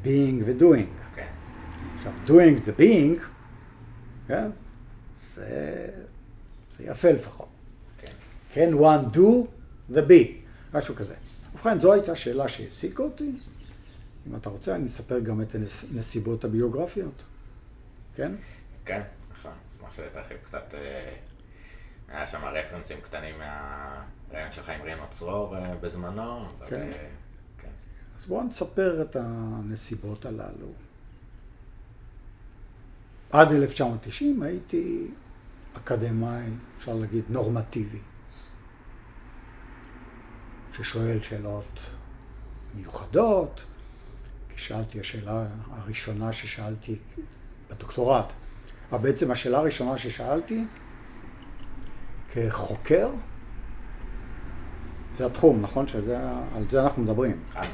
[0.03, 1.15] being ו-doing.
[1.15, 1.27] כן.
[1.95, 3.21] עכשיו, doing the being,
[4.27, 4.49] כן?
[5.37, 5.89] זה,
[6.77, 7.47] זה יפה לפחות.
[8.53, 8.71] כן.
[8.73, 9.47] one do
[9.93, 10.31] the be,
[10.73, 11.13] משהו כזה.
[11.53, 13.31] ובכן, זו הייתה שאלה שהעסיקה אותי.
[14.27, 17.23] אם אתה רוצה, אני אספר גם את הנסיבות הביוגרפיות.
[18.15, 18.31] כן?
[18.85, 19.51] כן, נכון.
[19.75, 20.73] אשמח שתרחיב קצת.
[20.73, 21.13] אה,
[22.07, 26.45] היה שם רפרנסים קטנים מהרעיון שלך עם רינו צרור אה, בזמנו.
[26.67, 26.81] כן.
[26.81, 27.07] אה,
[27.61, 27.69] כן.
[28.19, 30.71] אז בואו נספר את הנסיבות הללו.
[33.31, 35.07] עד 1990 הייתי
[35.77, 36.45] אקדמאי,
[36.77, 37.99] אפשר להגיד, נורמטיבי,
[40.73, 41.79] ששואל שאלות
[42.75, 43.65] מיוחדות,
[44.49, 46.95] כי שאלתי, השאלה הראשונה ששאלתי
[47.69, 48.25] בדוקטורט,
[48.91, 50.65] אבל בעצם השאלה הראשונה ששאלתי
[52.33, 53.09] כחוקר,
[55.17, 55.87] זה התחום, נכון?
[55.87, 56.19] שזה,
[56.55, 57.39] על זה אנחנו מדברים.
[57.53, 57.67] חד.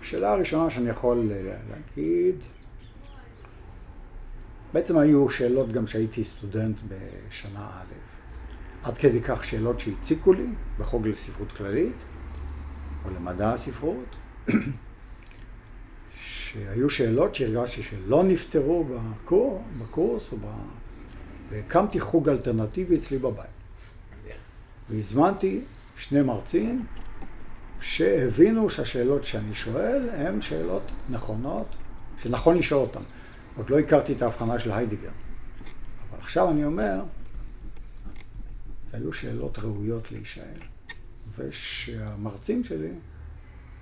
[0.00, 1.30] השאלה הראשונה שאני יכול
[1.70, 2.34] להגיד,
[4.74, 7.94] בעצם היו שאלות גם כשהייתי סטודנט בשנה א',
[8.82, 10.46] עד כדי כך שאלות שהציקו לי
[10.78, 11.96] בחוג לספרות כללית,
[13.04, 14.16] או למדע הספרות,
[16.24, 20.42] שהיו שאלות שהרגשתי שלא נפתרו בקור, בקורס, או ב...
[21.50, 23.46] והקמתי חוג אלטרנטיבי אצלי בבית.
[24.90, 25.60] והזמנתי
[25.96, 26.86] שני מרצים
[27.80, 31.66] שהבינו שהשאלות שאני שואל הן שאלות נכונות,
[32.22, 33.00] שנכון לשאול אותן.
[33.56, 35.10] עוד לא הכרתי את ההבחנה של היידיגר.
[36.10, 37.02] אבל עכשיו אני אומר,
[38.92, 40.60] היו שאלות ראויות להישאל.
[41.36, 42.90] ושהמרצים שלי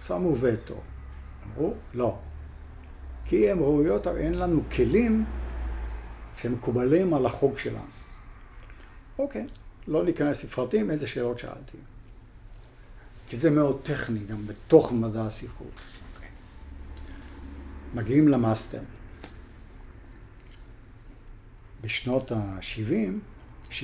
[0.07, 0.81] שמו וטו.
[1.47, 2.19] אמרו, לא.
[3.25, 5.25] כי הן ראויות, אין לנו כלים
[6.37, 7.85] שמקובלים על החוג שלנו.
[9.19, 9.47] אוקיי,
[9.89, 11.79] לא ניכנס לפרטים, איזה שאלות שאלתי.
[13.29, 15.81] כי זה מאוד טכני, גם בתוך מדע הספרות.
[16.15, 16.29] אוקיי.
[17.95, 18.81] מגיעים למאסטר.
[21.83, 23.75] בשנות ה-70, 60-70,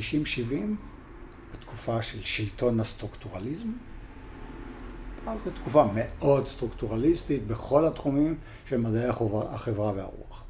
[1.52, 3.72] בתקופה של שלטון הסטרוקטורליזם,
[5.26, 9.08] אז זו תקופה מאוד סטרוקטורליסטית בכל התחומים של מדעי
[9.50, 10.44] החברה, והרוח.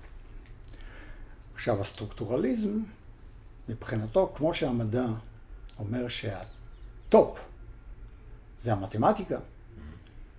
[1.55, 2.79] עכשיו, הסטרוקטורליזם,
[3.69, 5.07] מבחינתו, כמו שהמדע
[5.79, 7.39] אומר שה top
[8.63, 9.39] זה המתמטיקה,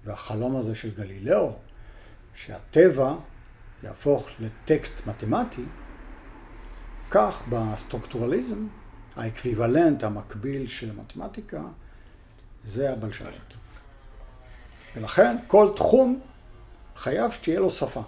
[0.05, 1.53] והחלום הזה של גלילאו,
[2.35, 3.15] שהטבע
[3.83, 5.63] יהפוך לטקסט מתמטי,
[7.11, 8.67] כך בסטרוקטורליזם,
[9.15, 11.61] האקוויוולנט, המקביל של המתמטיקה,
[12.65, 13.53] זה הבלשנות.
[14.95, 16.19] ולכן כל תחום
[16.95, 18.03] חייב שתהיה לו שפה.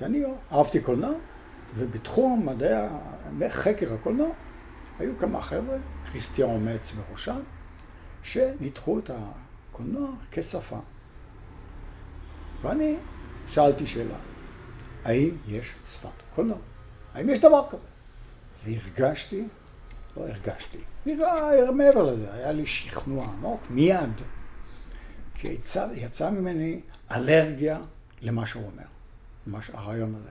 [0.00, 1.12] ואני אהבתי קולנוע,
[1.76, 4.28] ובתחום מדעי חקר הקולנוע
[4.98, 5.76] היו כמה חבר'ה,
[6.12, 7.40] כריסטיאן מצ בראשם,
[8.22, 10.78] שניתחו את הקולנוע כשפה.
[12.62, 12.96] ואני
[13.46, 14.14] שאלתי שאלה,
[15.04, 16.58] האם יש שפת קולנוע?
[17.14, 17.82] האם יש דבר כזה?
[18.64, 19.44] והרגשתי,
[20.16, 24.10] לא הרגשתי, נראה מעבר לזה, היה לי שכנוע עמוק מיד,
[25.34, 27.78] כי יצא, יצא ממני אלרגיה
[28.20, 28.84] למה שהוא אומר,
[29.46, 30.30] ממש הרעיון הזה.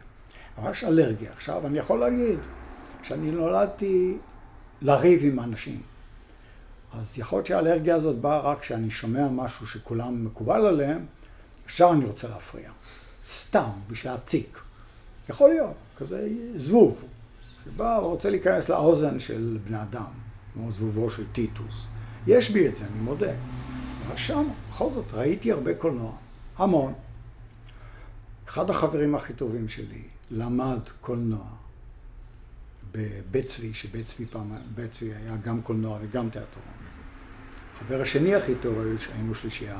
[0.72, 1.32] יש אלרגיה.
[1.32, 2.40] עכשיו, אני יכול להגיד
[3.04, 4.18] שאני נולדתי
[4.82, 5.82] לריב עם אנשים.
[6.94, 11.06] אז יכול להיות שהאלרגיה הזאת באה רק כשאני שומע משהו שכולם מקובל עליהם,
[11.66, 12.70] עכשיו אני רוצה להפריע.
[13.34, 14.60] סתם, בשביל להציק.
[15.30, 17.04] יכול להיות, כזה זבוב,
[17.66, 20.12] שבא ורוצה להיכנס לאוזן של בני אדם,
[20.54, 21.86] כמו זבובו של טיטוס.
[22.28, 23.32] יש בי את זה, אני מודה.
[24.08, 26.12] אבל שם, בכל זאת, ראיתי הרבה קולנוע,
[26.58, 26.94] המון.
[28.48, 31.46] אחד החברים הכי טובים שלי למד קולנוע
[32.92, 36.64] בבית צבי, שבית צבי פעם, בית צבי היה גם קולנוע וגם תיאטרון.
[37.76, 38.76] החבר השני הכי טוב,
[39.14, 39.80] היינו שלישייה,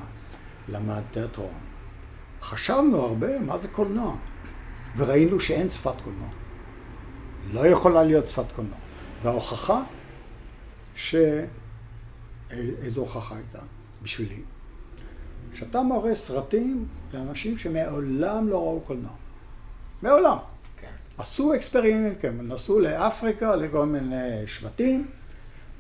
[0.70, 1.69] למד תיאטרון.
[2.42, 4.16] חשבנו הרבה מה זה קולנוע,
[4.98, 6.30] וראינו שאין שפת קולנוע.
[7.54, 8.78] לא יכולה להיות שפת קולנוע.
[9.24, 9.84] וההוכחה,
[10.96, 11.16] ש...
[12.82, 13.60] איזו הוכחה הייתה
[14.04, 14.42] בשבילי?
[15.54, 19.12] שאתה מראה סרטים לאנשים שמעולם לא ראו קולנוע.
[20.02, 20.38] מעולם.
[20.78, 20.88] כן.
[21.18, 25.08] עשו experiment, כן, נסעו לאפריקה, לכל מיני שבטים,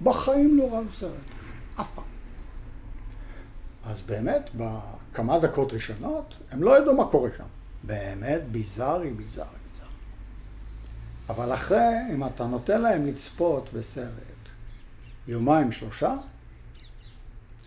[0.04, 1.12] בחיים לא ראו סרט,
[1.80, 2.18] אף פעם.
[3.85, 7.43] אז באמת, בכמה דקות ראשונות, הם לא ידעו מה קורה שם.
[7.83, 9.89] באמת ביזארי, ביזארי, ביזארי.
[11.29, 14.09] אבל אחרי, אם אתה נותן להם לצפות בסרט
[15.27, 16.15] יומיים, שלושה,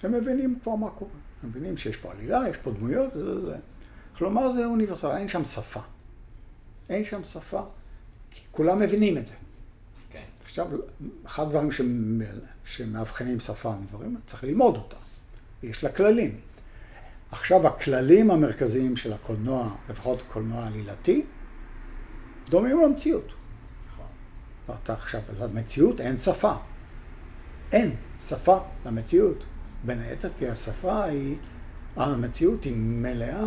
[0.03, 1.11] הם מבינים כבר מה קורה.
[1.43, 3.57] הם מבינים שיש פה עלילה, יש פה דמויות, וזה זה.
[4.17, 5.81] כלומר זה אוניברסל, אין שם שפה.
[6.89, 7.63] אין שם שפה,
[8.31, 9.33] כי כולם מבינים את זה.
[10.11, 10.25] כן.
[10.45, 10.69] עכשיו,
[11.25, 11.69] אחד הדברים
[12.65, 14.97] שמאבחנים שפה דברים, צריך ללמוד אותה.
[15.63, 16.41] יש לה כללים.
[17.31, 21.25] עכשיו, הכללים המרכזיים של הקולנוע, לפחות קולנוע עלילתי,
[22.49, 23.33] דומים למציאות.
[23.93, 24.07] נכון.
[24.69, 26.53] ואתה עכשיו, למציאות אין שפה.
[27.73, 27.95] אין
[28.29, 29.45] שפה למציאות.
[29.85, 31.37] בין היתר כי השפה היא,
[31.97, 33.45] המציאות היא מלאה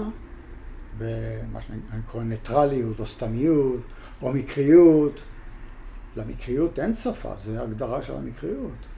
[0.98, 3.82] במה שאני קורא ניטרליות או סתמיות
[4.22, 5.24] או מקריות.
[6.16, 8.95] למקריות אין שפה, זה הגדרה של המקריות.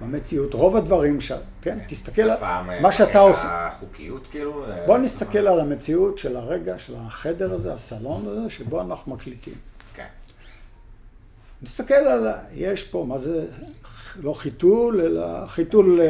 [0.00, 1.32] במציאות, רוב הדברים ש...
[1.62, 3.66] כן, תסתכל על מה שאתה עושה.
[3.66, 4.64] החוקיות כאילו?
[4.86, 9.54] בוא נסתכל על המציאות של הרגע, של החדר הזה, הסלון הזה, שבו אנחנו מקליטים.
[9.94, 10.06] כן.
[11.62, 13.46] נסתכל על, יש פה, מה זה,
[14.22, 16.00] לא חיתול, אלא חיתול,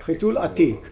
[0.00, 0.88] חיתול עתיק.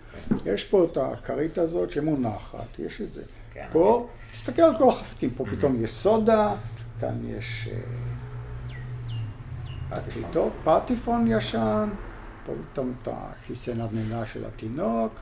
[0.47, 3.23] יש פה את הכרית הזאת שמונחת, יש את זה.
[3.53, 6.55] כן, פה, תסתכל על כל החפצים, פה פתאום יש סודה,
[7.01, 7.69] כאן יש
[10.65, 11.89] פטיפון ישן,
[12.47, 15.13] פתאום את הכיסא נדנדה של התינוק.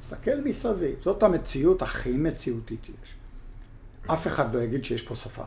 [0.00, 3.14] תסתכל מסביב, זאת המציאות הכי מציאותית שיש.
[4.06, 5.44] אף אחד לא יגיד שיש פה שפה.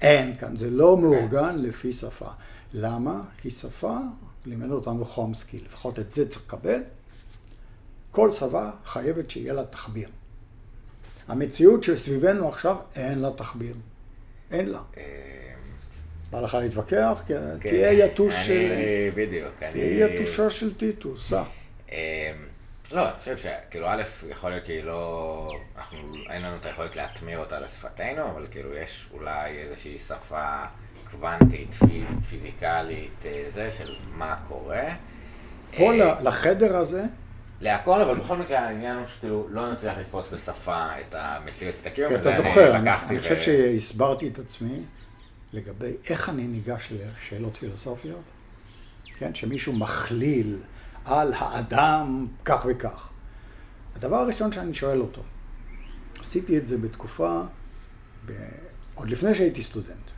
[0.00, 2.28] אין כאן, זה לא מאורגן לפי שפה.
[2.72, 3.22] למה?
[3.38, 3.98] כי שפה,
[4.46, 6.80] לימד אותנו חומסקי, לפחות את זה צריך לקבל.
[8.10, 10.08] כל שפה חייבת שיהיה לה תחביר.
[11.28, 13.74] המציאות שסביבנו עכשיו, אין לה תחביר.
[14.50, 14.82] אין לה.
[16.30, 17.22] בא לך להתווכח?
[17.60, 18.72] תהיה יתוש של...
[19.14, 19.54] בדיוק.
[19.72, 21.42] תהיה יתושה של טיטוס, סע.
[22.92, 25.52] לא, אני חושב שכאילו א', יכול להיות שהיא לא...
[25.76, 25.98] אנחנו,
[26.30, 30.62] אין לנו את היכולת להטמיע אותה לשפתנו, אבל כאילו יש אולי איזושהי שפה
[31.10, 31.76] קוונטית,
[32.28, 34.84] פיזיקלית, זה של מה קורה.
[35.76, 37.04] פה לחדר הזה...
[37.60, 42.14] להכל, אבל בכל מקרה העניין הוא שכאילו לא נצליח לתפוס בשפה את המציאות הקיום.
[42.14, 44.80] אתה זוכר, אני חושב שהסברתי את עצמי
[45.52, 48.22] לגבי איך אני ניגש לשאלות פילוסופיות,
[49.18, 50.58] כן, שמישהו מכליל
[51.04, 53.08] על האדם כך וכך.
[53.96, 55.22] הדבר הראשון שאני שואל אותו,
[56.20, 57.42] עשיתי את זה בתקופה,
[58.26, 58.32] ב...
[58.94, 60.10] עוד לפני שהייתי סטודנט,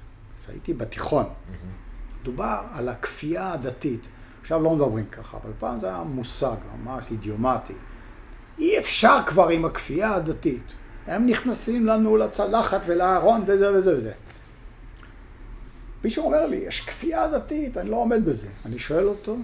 [0.43, 1.27] כשהייתי בתיכון,
[2.23, 4.01] דובר על הכפייה הדתית.
[4.41, 7.73] עכשיו לא מדברים ככה, אבל פעם זה היה מושג ממש אידיומטי.
[8.59, 10.73] אי אפשר כבר עם הכפייה הדתית.
[11.07, 14.13] הם נכנסים לנו לצלחת ולארון וזה וזה וזה.
[16.05, 18.49] מישהו אומר לי, יש כפייה דתית, אני לא עומד בזה.
[18.67, 19.37] אני שואל אותו,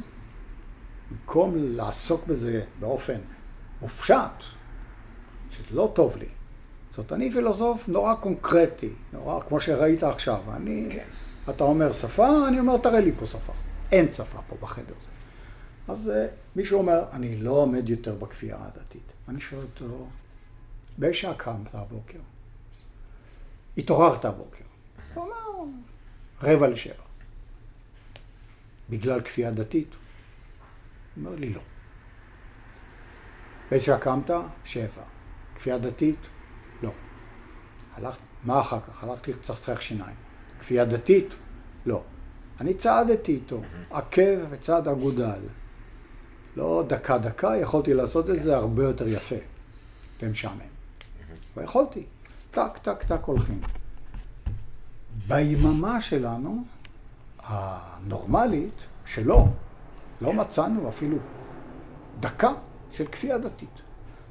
[1.11, 3.19] במקום לעסוק בזה באופן
[3.83, 4.43] מופשט,
[5.51, 6.29] שזה לא טוב לי.
[6.97, 10.41] זאת אני פילוסוף נורא קונקרטי, נורא כמו שראית עכשיו.
[10.57, 11.05] אני, כן.
[11.51, 13.53] אתה אומר שפה, אני אומר תראה לי פה שפה.
[13.93, 15.09] אין שפה פה בחדר הזה.
[15.89, 19.13] אז uh, מישהו אומר, אני לא עומד יותר בכפייה הדתית.
[19.29, 20.07] אני שואל אותו,
[20.99, 22.19] באיזה קמת הבוקר?
[23.79, 24.65] התעוררת הבוקר.
[25.15, 25.37] הוא אומר,
[26.43, 26.95] רבע לשבע.
[28.91, 29.89] בגלל כפייה דתית?
[29.91, 31.61] הוא אומר לי, לא.
[33.81, 34.31] שעה קמת?
[34.65, 35.03] שבע.
[35.55, 36.19] כפייה דתית?
[36.83, 36.91] לא.
[37.97, 39.05] הלכת, מה אחר כך?
[39.05, 40.17] הלכתי לצחצח שיניים.
[40.61, 41.35] כפייה דתית?
[41.87, 42.03] לא.
[42.61, 45.41] אני צעדתי איתו, עקב וצעד אגודל.
[46.57, 49.37] לא דקה דקה, יכולתי לעשות את זה הרבה יותר יפה
[50.23, 50.61] ומשעמם.
[51.57, 52.05] ויכולתי.
[52.51, 53.61] טק, טק, טק הולכים.
[55.29, 56.65] ביממה שלנו,
[57.43, 58.75] הנורמלית,
[59.07, 59.47] שלא,
[60.21, 61.17] לא מצאנו אפילו
[62.21, 62.53] דקה
[62.93, 63.69] של כפייה דתית.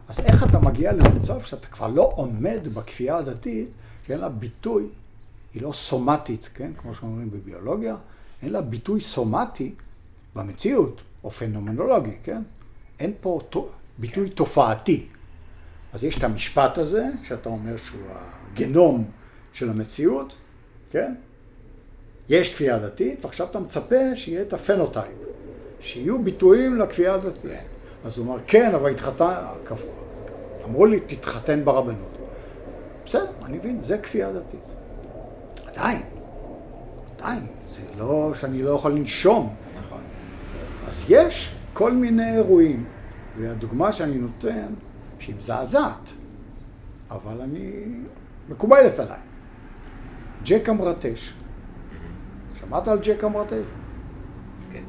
[0.07, 3.69] אז איך אתה מגיע למצב שאתה כבר לא עומד בכפייה הדתית,
[4.07, 4.87] שאין לה ביטוי,
[5.53, 6.71] היא לא סומטית, כן?
[6.77, 7.95] כמו שאומרים בביולוגיה,
[8.41, 9.73] אין לה ביטוי סומטי
[10.35, 12.41] במציאות, או פנומנולוגי, כן?
[12.99, 13.39] אין פה
[13.99, 15.07] ביטוי תופעתי.
[15.93, 18.01] אז יש את המשפט הזה, שאתה אומר שהוא
[18.53, 19.05] הגנום
[19.53, 20.35] של המציאות,
[20.91, 21.13] כן?
[22.29, 25.13] יש כפייה דתית, ועכשיו אתה מצפה שיהיה את הפנוטייפ,
[25.79, 27.51] שיהיו ביטויים לכפייה הדתית.
[27.51, 27.63] כן.
[28.05, 29.33] אז הוא אמר, כן, אבל התחתן,
[30.65, 32.17] אמרו לי, תתחתן ברבנות.
[33.05, 34.59] בסדר, אני מבין, זה כפייה דתית.
[35.65, 36.01] עדיין,
[37.17, 37.45] עדיין,
[37.75, 39.55] זה לא שאני לא יכול לנשום.
[39.85, 40.01] נכון.
[40.89, 42.85] אז יש כל מיני אירועים,
[43.39, 44.67] והדוגמה שאני נותן,
[45.19, 46.01] שהיא מזעזעת,
[47.11, 47.71] אבל אני,
[48.49, 49.26] מקובלת עליי.
[50.47, 51.33] ג'ק המרטש.
[52.59, 53.65] שמעת על ג'ק המרטש?
[54.71, 54.83] כן.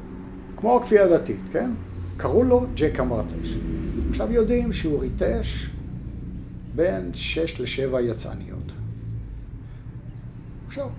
[0.57, 1.71] כמו הכפייה הדתית, כן?
[2.17, 3.49] קראו לו ג'ק המרטש.
[4.09, 5.69] עכשיו יודעים שהוא ריטש
[6.75, 8.71] בין שש לשבע יצאניות.
[10.67, 10.89] עכשיו,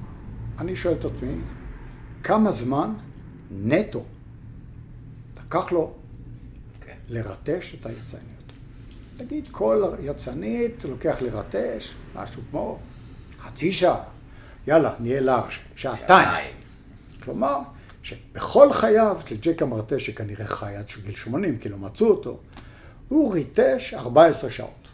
[0.59, 1.35] אני שואל את עצמי,
[2.23, 2.93] כמה זמן
[3.65, 4.03] נטו
[5.47, 5.93] לקח לו
[6.81, 6.95] כן.
[7.09, 8.53] לרטש את היצאניות?
[9.21, 12.79] נגיד כל יצאנית לוקח לרטש משהו כמו
[13.41, 14.03] חצי שעה,
[14.67, 16.55] יאללה, נהיה לארג', שעתיים.
[17.25, 17.59] כלומר,
[18.03, 22.39] שבכל חייו של ג'ק המרטש, שכנראה חי עד גיל 80, כי לא מצאו אותו,
[23.09, 24.89] הוא ריטש 14 שעות.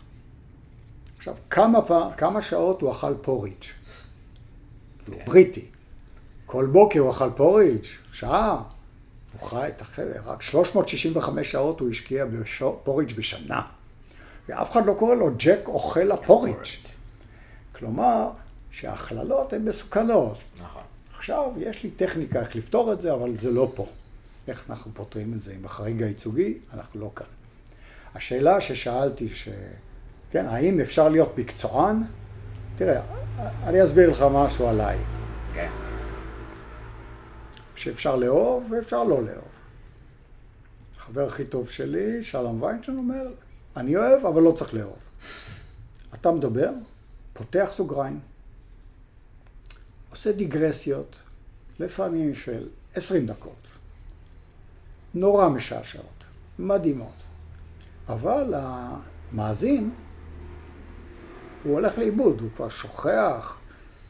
[1.18, 3.64] עכשיו, כמה, פעם, כמה שעות הוא אכל פוריג'?
[5.08, 5.64] הוא בריטי.
[6.46, 8.62] כל בוקר הוא אכל פוריג', שעה.
[9.32, 13.60] הוא חי את החבר'ה, רק 365 שעות הוא השקיע בפוריג' בשנה.
[14.48, 16.56] ואף אחד לא קורא לו ג'ק אוכל הפוריג'.
[17.72, 18.30] כלומר,
[18.76, 20.38] שההכללות הן מסוכנות.
[20.62, 20.82] נכון.
[21.16, 23.86] עכשיו, יש לי טכניקה איך לפתור את זה, אבל זה לא פה.
[24.48, 26.58] איך אנחנו פותרים את זה עם החריג הייצוגי?
[26.74, 27.26] אנחנו לא כאן.
[28.14, 29.48] השאלה ששאלתי, ש...
[30.30, 32.02] כן, האם אפשר להיות מקצוען?
[32.76, 33.02] תראה,
[33.64, 34.98] אני אסביר לך משהו עליי.
[35.54, 35.70] כן.
[37.76, 39.56] שאפשר לאהוב ואפשר לא לאהוב.
[40.98, 43.22] החבר הכי טוב שלי, שלום ויינשטיין, אומר,
[43.76, 44.98] אני אוהב, אבל לא צריך לאהוב.
[46.14, 46.70] אתה מדבר,
[47.32, 48.20] פותח סוגריים,
[50.16, 51.16] עושה דיגרסיות,
[51.80, 53.66] לפעמים של עשרים דקות,
[55.14, 56.24] נורא משעשעות,
[56.58, 57.22] מדהימות.
[58.08, 59.90] אבל המאזין,
[61.64, 63.58] הוא הולך לאיבוד, הוא כבר שוכח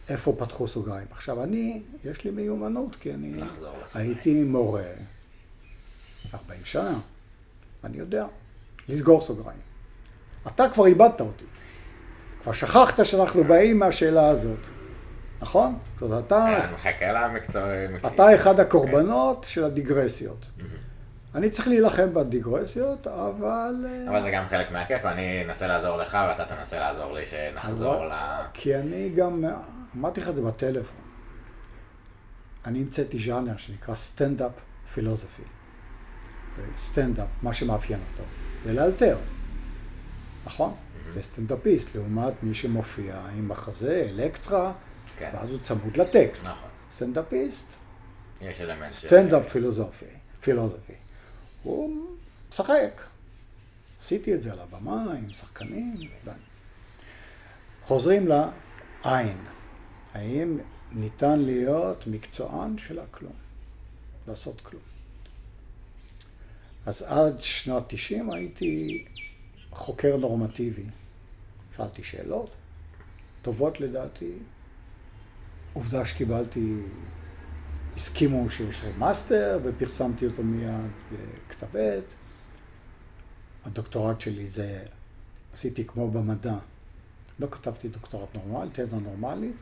[0.08, 1.06] איפה פתחו סוגריים.
[1.10, 3.32] עכשיו, אני, יש לי מיומנות, כי אני.
[3.94, 4.84] הייתי מורה
[6.34, 6.98] 40 שנה,
[7.84, 8.26] אני יודע
[8.88, 9.60] לסגור סוגריים.
[10.46, 11.44] אתה כבר איבדת אותי.
[12.42, 14.58] כבר שכחת שאנחנו באים מהשאלה הזאת,
[15.40, 15.78] נכון?
[15.94, 17.62] זאת אומרת, אתה, אני מחכה למקצוע...
[18.06, 20.46] אתה אחד הקורבנות של הדיגרסיות.
[21.34, 23.86] אני צריך להילחם בדיגרסיות, אבל...
[23.88, 28.04] אה, אבל זה גם חלק מהכיף, ואני אנסה לעזור לך, ואתה תנסה לעזור לי שנחזור
[28.04, 28.12] ל...
[28.52, 29.44] כי אני גם,
[29.96, 30.96] אמרתי לך את זה בטלפון,
[32.64, 34.52] אני המצאתי ז'אנר שנקרא סטנדאפ
[34.94, 35.42] פילוסופי.
[36.80, 38.22] סטנדאפ, מה שמאפיין אותו,
[38.64, 39.18] זה לאלתר,
[40.46, 40.74] נכון?
[41.14, 44.72] זה סטנדאפיסט, לעומת מי שמופיע עם מחזה, אלקטרה,
[45.16, 45.30] כן.
[45.34, 46.44] ואז הוא צמוד לטקסט.
[46.44, 46.68] נכון.
[46.94, 47.66] סטנדאפיסט,
[48.40, 48.92] יש אלמנט.
[48.92, 50.04] סטנדאפ פילוסופי,
[50.40, 50.92] פילוסופי.
[51.62, 52.06] הוא
[52.50, 53.02] משחק.
[54.00, 55.96] עשיתי את זה על הבמה עם שחקנים.
[56.24, 56.30] ו-
[57.82, 59.38] חוזרים לאין.
[60.14, 60.58] האם
[60.92, 63.32] ניתן להיות מקצוען של הכלום?
[64.28, 64.82] לעשות כלום.
[66.86, 69.04] אז עד שנת 90 הייתי
[69.70, 70.84] חוקר נורמטיבי.
[71.76, 72.50] שאלתי שאלות
[73.42, 74.32] טובות לדעתי.
[75.76, 76.76] עובדה שקיבלתי
[77.96, 82.04] הסכימו שיש לי מאסטר ופרסמתי אותו מיד בכתב עת.
[83.64, 84.82] הדוקטורט שלי זה,
[85.52, 86.54] עשיתי כמו במדע,
[87.38, 89.56] לא כתבתי דוקטורט נורמלי, תזה נורמלית,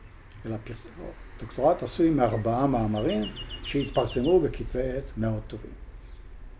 [0.45, 0.77] אלא פרס...
[1.39, 3.23] דוקטורט עשוי מארבעה מאמרים
[3.63, 5.73] שהתפרסמו בכתבי עת מאוד טובים.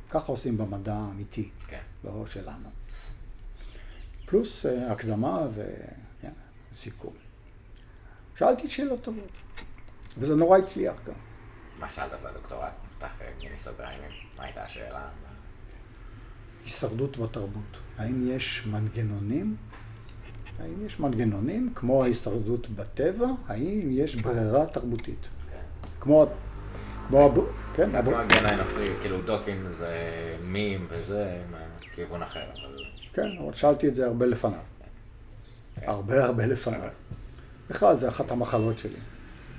[0.09, 1.81] ככה עושים במדע האמיתי, כן.
[2.03, 2.69] לא שלנו.
[4.25, 5.47] פלוס אה, הקדמה
[6.73, 7.13] וסיכום.
[8.35, 9.31] שאלתי שאלות טובות,
[10.17, 11.13] וזה נורא הצליח גם.
[11.79, 12.61] מה שאלת בדוקטורט?
[12.91, 13.99] נפתח אה, מיני סוגריים,
[14.37, 15.01] מה הייתה השאלה?
[16.65, 17.63] הישרדות בתרבות.
[17.97, 19.55] האם יש מנגנונים?
[20.59, 23.25] האם יש מנגנונים כמו ההישרדות בטבע?
[23.47, 25.19] האם יש ברירה תרבותית?
[25.51, 25.57] כן.
[25.99, 26.25] כמו,
[27.07, 27.39] כמו, הב-
[27.75, 29.97] כן, הב- כמו הגן האנוכי, כאילו דוקין זה
[30.43, 31.41] מים וזה,
[31.93, 32.45] כיוון אחר.
[33.13, 34.59] כן, אבל שאלתי את זה הרבה לפניו.
[35.81, 36.79] הרבה הרבה לפניו.
[37.69, 38.97] בכלל, זה אחת המחלות שלי.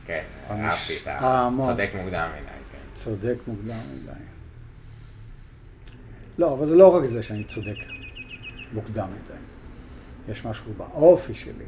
[0.07, 1.19] כן, אהבתי את ה...
[1.19, 1.71] ההמון.
[1.71, 2.79] צודק מוקדם מדי, כן.
[3.05, 4.13] צודק מוקדם מדי.
[6.39, 7.77] לא, אבל זה לא רק זה שאני צודק
[8.73, 9.39] מוקדם מדי.
[10.33, 11.65] יש משהו באופי שלי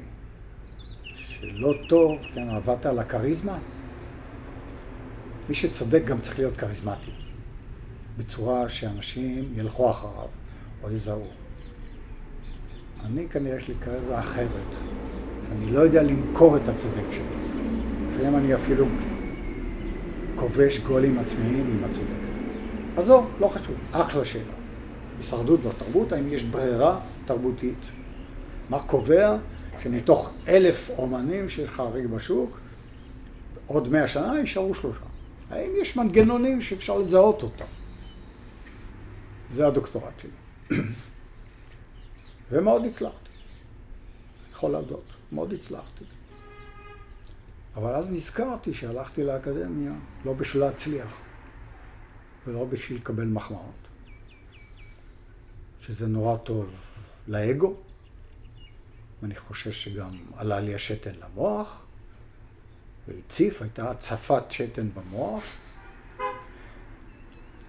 [1.15, 3.59] שלא טוב, כן, עבדת על הכריזמה.
[5.49, 7.11] מי שצודק גם צריך להיות כריזמטי,
[8.19, 10.29] בצורה שאנשים ילכו אחריו
[10.83, 11.27] או יזהו.
[13.05, 14.49] אני כנראה יש לי כריזמה אחרת,
[15.49, 17.38] שאני לא יודע למכור את הצודק שלי.
[18.19, 18.87] לפעמים אני אפילו
[20.37, 22.09] כובש גולים עצמיים עם הצודק.
[22.97, 24.53] עזוב, לא חשוב, אחלה שאלה.
[25.19, 27.79] הישרדות בתרבות, האם יש ברירה תרבותית?
[28.71, 29.37] מה קובע
[29.83, 32.59] שמתוך אלף אומנים שיש לך הרגע בשוק,
[33.67, 35.01] עוד מאה שנה יישארו שלושה?
[35.51, 37.65] האם יש מנגנונים שאפשר לזהות אותם?
[39.53, 40.79] זה הדוקטורט שלי.
[42.51, 43.29] ומאוד הצלחתי.
[44.53, 46.05] יכול להודות, מאוד הצלחתי.
[47.79, 49.93] אבל אז נזכרתי שהלכתי לאקדמיה
[50.25, 51.17] לא בשביל להצליח,
[52.47, 53.89] ולא בשביל לקבל מחמאות.
[55.81, 56.75] שזה נורא טוב
[57.29, 57.77] לאגו,
[59.23, 61.85] ואני חושב שגם עלה לי השתן למוח,
[63.09, 65.45] והציף, הייתה הצפת שתן במוח.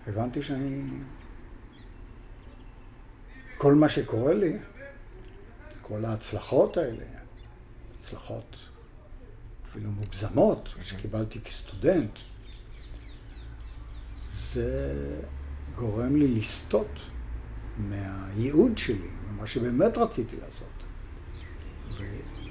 [0.07, 0.81] הבנתי שאני...
[3.57, 4.57] כל מה שקורה לי,
[5.81, 7.05] כל ההצלחות האלה,
[7.99, 8.68] הצלחות
[9.71, 12.11] אפילו מוגזמות, שקיבלתי כסטודנט,
[14.53, 14.93] זה
[15.75, 16.99] גורם לי לסטות
[17.77, 20.67] מהייעוד שלי, ממה שבאמת רציתי לעשות.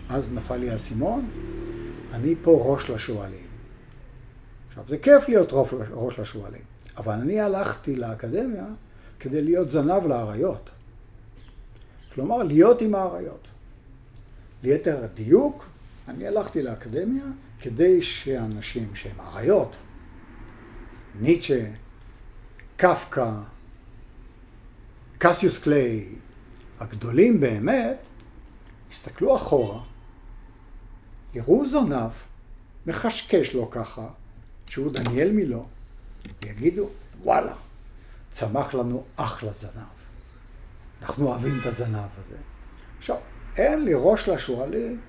[0.09, 1.31] ואז נפל לי האסימון,
[2.13, 3.47] אני פה ראש לשועלים.
[4.69, 5.53] עכשיו, זה כיף להיות
[5.91, 6.63] ראש לשועלים,
[6.97, 8.67] אבל אני הלכתי לאקדמיה
[9.21, 10.71] כדי להיות זנב לאריות.
[12.15, 13.49] כלומר, להיות עם האריות.
[14.63, 15.67] ליתר דיוק,
[16.09, 17.25] אני הלכתי לאקדמיה
[17.61, 19.73] כדי שאנשים שהם אריות,
[21.21, 21.67] ניטשה,
[22.77, 23.31] קפקא,
[25.19, 26.09] קסיוס קליי,
[26.81, 27.97] הגדולים באמת,
[28.93, 29.81] יסתכלו אחורה,
[31.35, 32.11] יראו זנב,
[32.87, 34.09] מחשקש לו ככה,
[34.67, 35.67] שהוא דניאל מילו,
[36.43, 36.89] ויגידו,
[37.23, 37.55] וואלה,
[38.31, 39.99] צמח לנו אחלה זנב.
[41.03, 42.37] אנחנו אוהבים את הזנב הזה.
[42.99, 43.17] עכשיו,
[43.57, 45.01] אין לי ראש לשועלים,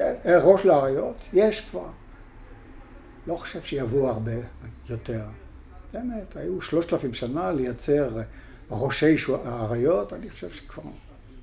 [0.00, 1.86] אה, ראש לאריות, יש כבר.
[3.26, 4.32] לא חושב שיבואו הרבה
[4.90, 5.20] יותר.
[5.92, 8.10] באמת, היו שלושת אלפים שנה לייצר
[8.70, 10.82] ראשי אריות, אני חושב שכבר,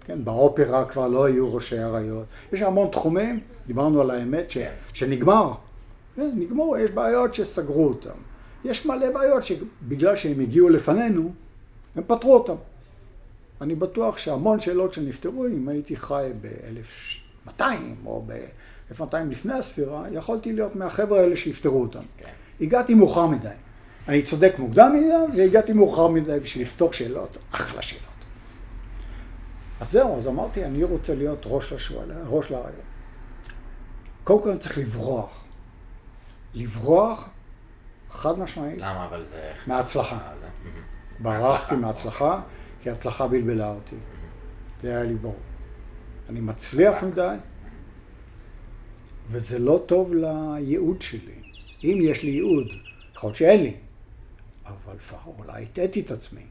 [0.06, 2.26] כן, באופרה כבר לא היו ראשי אריות.
[2.54, 4.58] יש המון תחומים, דיברנו על האמת, ש,
[4.94, 5.54] שנגמר.
[6.16, 8.18] כן, נגמרו, יש בעיות שסגרו אותם.
[8.66, 11.32] יש מלא בעיות שבגלל שהם הגיעו לפנינו,
[11.96, 12.56] הם פתרו אותם.
[13.62, 16.30] אני בטוח שהמון שאלות שנפתרו, אם הייתי חי
[17.46, 17.64] ב-1200
[18.06, 22.00] או ב-1200 לפני הספירה, יכולתי להיות מהחבר'ה האלה שיפתרו אותם.
[22.18, 22.30] כן.
[22.62, 23.50] הגעתי מאוחר מדי.
[24.08, 28.06] אני צודק מוקדם מדי, והגעתי מאוחר מדי בשביל לפתור שאלות, אחלה שאלות.
[29.80, 32.72] אז זהו, אז אמרתי, אני רוצה להיות ראש לשואל, ראש לרעיון.
[34.24, 35.44] קודם כל אני צריך לברוח.
[36.54, 37.30] לברוח,
[38.12, 38.78] חד משמעית.
[38.78, 39.52] למה אבל זה...
[39.68, 40.20] מההצלחה.
[41.20, 42.42] ברחתי מההצלחה,
[42.82, 43.96] כי ההצלחה בלבלה אותי.
[44.82, 45.36] זה היה לי ברור.
[46.30, 47.36] אני מצליח מדי,
[49.32, 51.42] וזה לא טוב לייעוד שלי.
[51.84, 52.68] אם יש לי ייעוד,
[53.16, 53.76] יכול להיות שאין לי,
[54.66, 56.46] אבל לפחות אולי הטעיתי את עצמי.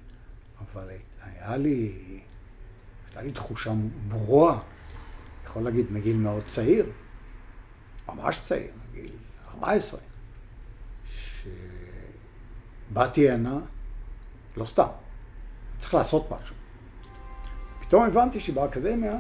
[0.61, 0.89] אבל
[1.22, 1.93] היה לי,
[3.07, 3.72] הייתה לי תחושה
[4.09, 4.59] ברורה,
[5.45, 6.87] יכול להגיד מגיל מאוד צעיר,
[8.09, 9.12] ממש צעיר, מגיל
[9.55, 10.01] 14,
[12.91, 13.59] שבאתי הנה,
[14.57, 14.89] לא סתם,
[15.79, 16.55] צריך לעשות משהו.
[17.81, 19.16] פתאום הבנתי שבאקדמיה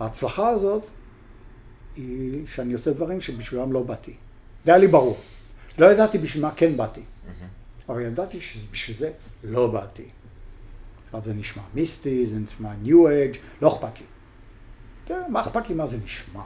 [0.00, 0.84] ההצלחה הזאת
[1.96, 4.14] היא שאני עושה דברים שבשבילם לא באתי.
[4.64, 5.18] זה היה לי ברור.
[5.78, 7.00] לא ידעתי בשביל מה כן באתי.
[7.88, 9.10] אבל ידעתי שבשביל זה
[9.44, 10.08] לא באתי.
[11.06, 14.06] עכשיו זה נשמע מיסטי, זה נשמע ניו אייג', לא אכפת לי.
[15.28, 16.42] מה אכפת לי מה זה נשמע,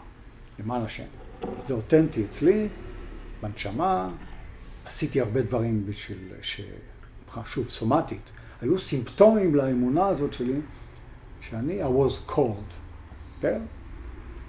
[0.59, 1.05] למען השם.
[1.69, 2.69] זה אותנטי אצלי,
[3.43, 4.11] בנשמה,
[4.85, 6.61] עשיתי הרבה דברים בשביל, ש...
[7.47, 8.21] שוב, סומטית.
[8.63, 10.61] היו סימפטומים לאמונה הזאת שלי,
[11.41, 12.84] שאני, I was called,
[13.45, 13.61] כן?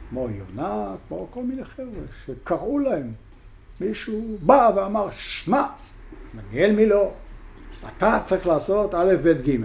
[0.09, 3.13] כמו יונה, כמו כל מיני חבר'ה, שקראו להם.
[3.81, 5.67] מישהו בא ואמר, שמע,
[6.35, 7.11] דניאל מילו,
[7.87, 9.57] אתה צריך לעשות א', ב', ג',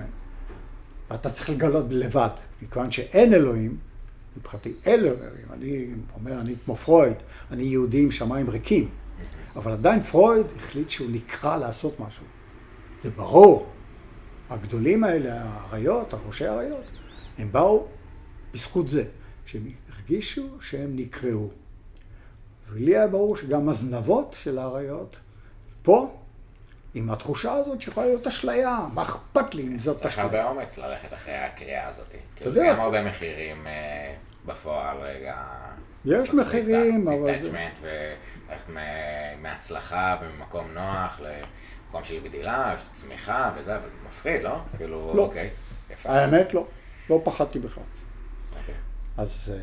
[1.10, 2.28] ואתה צריך לגלות לבד,
[2.62, 3.76] מכיוון שאין אלוהים,
[4.36, 7.16] מבחינתי אין אלוהים, אני אומר, אני כמו פרויד,
[7.50, 8.88] אני יהודי עם שמיים ריקים,
[9.56, 12.24] אבל עדיין פרויד החליט שהוא נקרא לעשות משהו.
[13.02, 13.66] זה ברור.
[14.50, 16.84] הגדולים האלה, האריות, הראשי האריות,
[17.38, 17.86] הם באו
[18.54, 19.04] בזכות זה,
[19.50, 21.48] שהם הרגישו שהם נקראו.
[22.72, 25.16] ולי היה ברור שגם הזנבות של האריות
[25.82, 26.16] פה
[26.94, 30.10] עם התחושה הזאת שיכולה להיות אשליה, מה אכפת לי אם זאת אשליה.
[30.10, 32.14] צריך הרבה אומץ ללכת אחרי הקריאה הזאת.
[32.34, 32.74] אתה יודע.
[32.74, 34.14] גם הרבה מחירים אה,
[34.46, 35.36] בפועל רגע.
[36.04, 37.32] יש מחירים, אבל...
[37.32, 38.82] דיטאצ'מנט וללכת
[39.42, 44.60] מהצלחה וממקום נוח למקום של גדילה, של צמיחה וזה, אבל מפחיד, לא?
[44.76, 45.22] כאילו, לא.
[45.22, 45.50] אוקיי.
[46.04, 46.66] האמת לא,
[47.10, 47.84] לא פחדתי בכלל.
[49.20, 49.56] אז אה,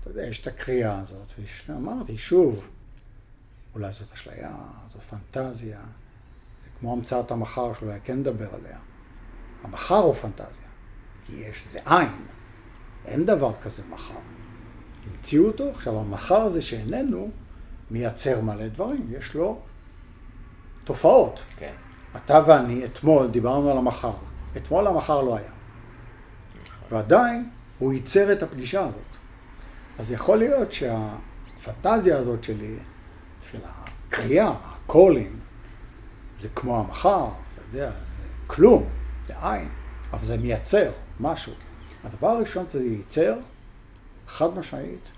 [0.00, 1.26] אתה יודע, יש את הקריאה הזאת,
[1.68, 2.66] ואמרתי, שוב,
[3.74, 4.50] אולי זאת אשליה,
[4.92, 5.80] זאת פנטזיה.
[6.64, 8.78] זה כמו המצאת המחר שאולי כן נדבר עליה.
[9.62, 10.68] המחר הוא פנטזיה,
[11.26, 12.26] כי יש, זה עין.
[13.04, 14.14] אין דבר כזה מחר.
[15.10, 17.30] המציאו אותו, עכשיו המחר הזה שאיננו,
[17.90, 19.60] מייצר מלא דברים, יש לו
[20.84, 21.42] תופעות.
[21.56, 21.74] כן.
[22.16, 24.12] אתה ואני אתמול דיברנו על המחר.
[24.56, 25.50] אתמול המחר לא היה.
[26.90, 27.50] ועדיין
[27.82, 29.12] הוא ייצר את הפגישה הזאת.
[29.98, 31.08] אז יכול להיות שה...
[31.66, 32.74] הפנטזיה הזאת שלי,
[33.50, 35.40] של הקריאה, הקולים,
[36.42, 37.96] זה כמו המחר, אתה יודע, זה
[38.46, 38.88] כלום,
[39.26, 39.68] זה עין,
[40.12, 41.52] אבל זה מייצר משהו.
[42.04, 43.38] הדבר הראשון שזה ייצר,
[44.28, 45.08] חד משמעית,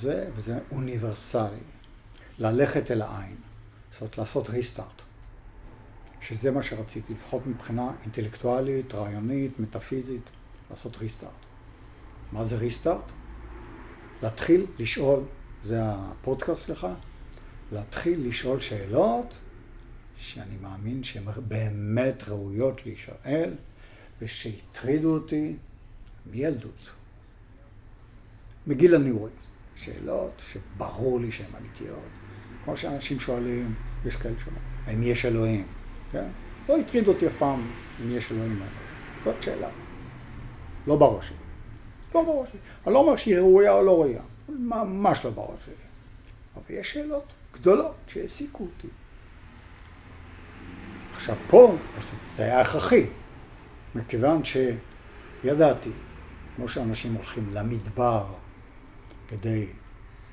[0.00, 1.64] זה, וזה אוניברסלי,
[2.38, 3.36] ללכת אל העין,
[3.92, 5.02] זאת אומרת לעשות ריסטארט,
[6.20, 10.22] שזה מה שרציתי, לפחות מבחינה אינטלקטואלית, רעיונית, מטאפיזית,
[10.70, 11.49] לעשות ריסטארט.
[12.32, 13.04] מה זה ריסטארט?
[14.22, 15.20] להתחיל לשאול,
[15.64, 16.86] זה הפודקאסט שלך,
[17.72, 19.34] להתחיל לשאול שאלות
[20.16, 23.54] שאני מאמין שהן באמת ראויות להישאל
[24.22, 25.56] ושהטרידו אותי
[26.26, 26.90] מילדות,
[28.66, 29.34] מגיל הנעורים.
[29.76, 32.08] שאלות שברור לי שהן אמיתיות.
[32.64, 33.74] כמו שאנשים שואלים,
[34.06, 35.66] יש כאלה שאומרים, האם יש אלוהים?
[36.12, 36.28] כן?
[36.68, 37.70] לא הטריד אותי אף פעם
[38.02, 38.62] אם יש אלוהים.
[39.24, 39.68] זאת שאלה.
[40.86, 41.32] לא בראש.
[42.14, 42.60] לא בראש שלי.
[42.86, 44.22] אני לא אומר שהיא ראויה או לא ראויה.
[44.48, 45.74] ממש לא בראש שלי.
[46.56, 48.88] אבל יש שאלות גדולות שהעסיקו אותי.
[51.14, 51.76] עכשיו פה,
[52.36, 53.06] זה היה הכרחי,
[53.94, 55.90] מכיוון שידעתי,
[56.56, 58.24] כמו שאנשים הולכים למדבר
[59.28, 59.66] כדי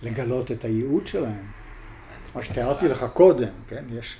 [0.01, 1.51] לגלות את הייעוד שלהם,
[2.35, 4.17] מה שתיארתי לך קודם, כן, יש,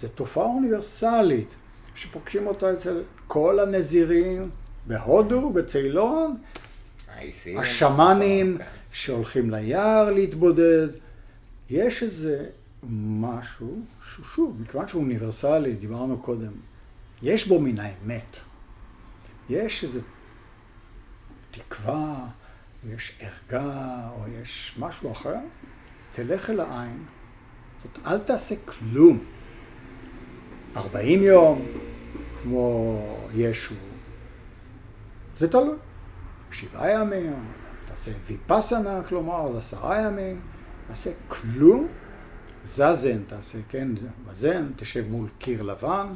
[0.00, 1.54] זו תופעה אוניברסלית,
[1.94, 4.50] שפוגשים אותה אצל כל הנזירים
[4.86, 6.36] בהודו, בצילון,
[7.58, 8.64] השמאנים כן.
[8.92, 10.88] שהולכים ליער להתבודד,
[11.70, 12.46] יש איזה
[12.90, 16.52] משהו שהוא שוב, מכיוון שהוא אוניברסלי, דיברנו קודם,
[17.22, 18.36] יש בו מן האמת.
[19.50, 20.00] יש איזו
[21.50, 22.26] תקווה,
[22.88, 25.36] יש ערגה, או יש משהו אחר,
[26.12, 27.04] תלך אל העין,
[27.82, 29.24] זאת אל תעשה כלום.
[30.76, 31.66] ארבעים יום,
[32.42, 32.98] כמו
[33.34, 33.74] ישו,
[35.38, 35.76] זה תלוי.
[36.52, 37.44] שבעה ימים,
[37.88, 40.40] תעשה ויפסנה, כלומר, זה עשרה ימים,
[40.88, 41.88] תעשה כלום,
[42.64, 43.88] זזן תעשה, כן,
[44.26, 46.06] בזן, תשב מול קיר לבן,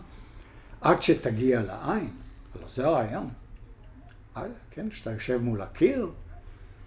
[0.81, 2.11] עד שתגיע לעין.
[2.55, 3.31] הלוא זה הרעיון.
[4.71, 6.11] כן, כשאתה יושב מול הקיר,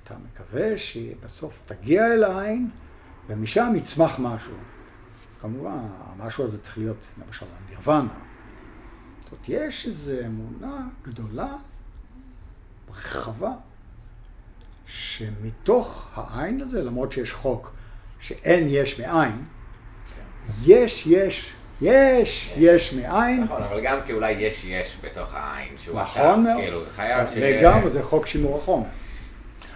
[0.03, 2.69] אתה מקווה שבסוף תגיע אל העין,
[3.27, 4.53] ומשם יצמח משהו.
[5.41, 8.13] כמובן, המשהו הזה צריך להיות, למשל, הנירוונה.
[9.19, 11.55] זאת אומרת, יש איזו אמונה גדולה,
[12.95, 13.51] רחבה,
[14.87, 17.73] שמתוך העין הזה, למרות שיש חוק
[18.19, 19.43] שאין יש מאין,
[20.65, 23.43] יש, יש, יש, יש מאין.
[23.43, 26.61] נכון, אבל גם כי אולי יש יש בתוך העין, שהוא נכון מאוד.
[26.61, 27.33] כאילו, חייב ש...
[27.41, 28.87] וגם זה חוק שימור החומר.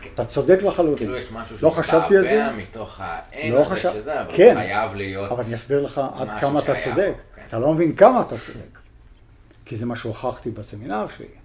[0.02, 0.10] כן.
[0.16, 0.98] אתה צודק לחלוטין.
[0.98, 4.56] כאילו יש משהו שהוא מתעבע מתוך האין לא הזה שזה, אבל כן.
[4.56, 7.14] חייב להיות אבל אני אסביר לך עד כמה אתה צודק.
[7.36, 7.42] כן.
[7.48, 8.80] אתה לא מבין כמה אתה צודק.
[9.66, 11.41] כי זה מה שהוכחתי בסמינר שלי.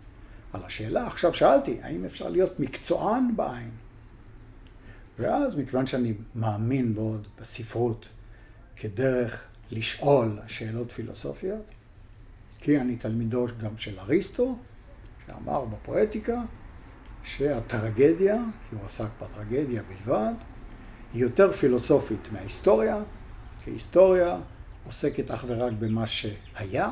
[0.57, 3.71] על השאלה, עכשיו שאלתי, האם אפשר להיות מקצוען בעין?
[5.19, 8.09] ואז, מכיוון שאני מאמין מאוד בספרות
[8.77, 11.65] כדרך לשאול שאלות פילוסופיות,
[12.61, 14.59] כי אני תלמידו גם של אריסטו,
[15.27, 16.43] שאמר בפואטיקה
[17.25, 20.33] שהטרגדיה, כי הוא עסק בטרגדיה בלבד,
[21.13, 22.99] היא יותר פילוסופית מההיסטוריה,
[23.65, 24.39] כי היסטוריה
[24.87, 26.91] עוסקת אך ורק במה שהיה,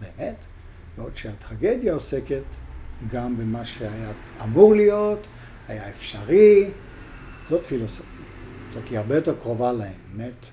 [0.00, 0.36] באמת,
[0.96, 2.42] בעוד שהטרגדיה עוסקת
[3.12, 5.26] גם במה שהיה אמור להיות,
[5.68, 6.70] היה אפשרי,
[7.48, 8.24] זאת פילוסופיה.
[8.74, 10.46] זאת היא הרבה יותר קרובה לאמת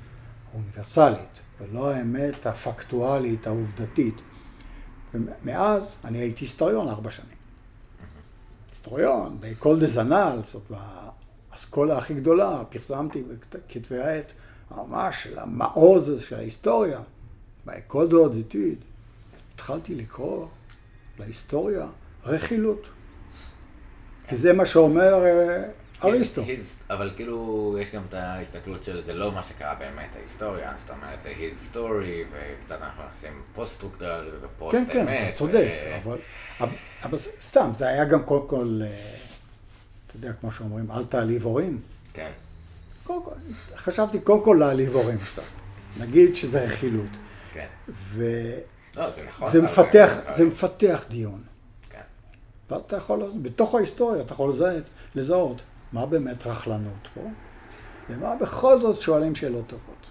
[0.52, 4.22] האוניברסלית, ולא האמת הפקטואלית, העובדתית.
[5.14, 7.38] ומאז אני הייתי היסטוריון ארבע שנים.
[8.72, 10.72] היסטוריון, באקול דה זנל, זאת
[11.52, 14.32] האסכולה הכי גדולה, פרסמתי בכתבי העת
[14.78, 17.00] ממש של המעוז של ההיסטוריה,
[17.66, 18.78] באקול אודיטיד.
[19.56, 20.48] התחלתי לקרוא
[21.20, 21.88] להיסטוריה
[22.26, 22.88] רכילות.
[24.28, 25.64] כי זה מה שאומר אה,
[26.04, 26.42] אריסטו.
[26.90, 31.22] אבל כאילו, יש גם את ההסתכלות של זה לא מה שקרה באמת, ההיסטוריה, זאת אומרת,
[31.22, 34.88] זה his story, וקצת אנחנו נכנסים post-structural ופוסט אמת.
[34.92, 35.68] כן, כן, צודק,
[36.04, 36.18] אבל,
[37.04, 37.18] אבל
[37.50, 38.88] סתם, זה היה גם קודם כל, אה,
[40.08, 41.80] אתה יודע, כמו שאומרים, אל תעליב הורים.
[42.14, 42.32] כן.
[43.76, 45.44] חשבתי קודם כל להעליב הורים קצת.
[46.00, 47.10] נגיד שזה רכילות.
[47.54, 47.66] כן.
[47.90, 48.52] ו...
[48.96, 49.52] לא, זה נכון.
[49.52, 51.44] זה מפתח, זה מפתח דיון.
[52.70, 52.76] כן.
[52.76, 54.54] ואתה יכול, בתוך ההיסטוריה אתה יכול
[55.16, 55.62] לזהות.
[55.96, 57.22] מה באמת רכלנות פה,
[58.10, 60.06] ומה בכל זאת שואלים שאלות טובות.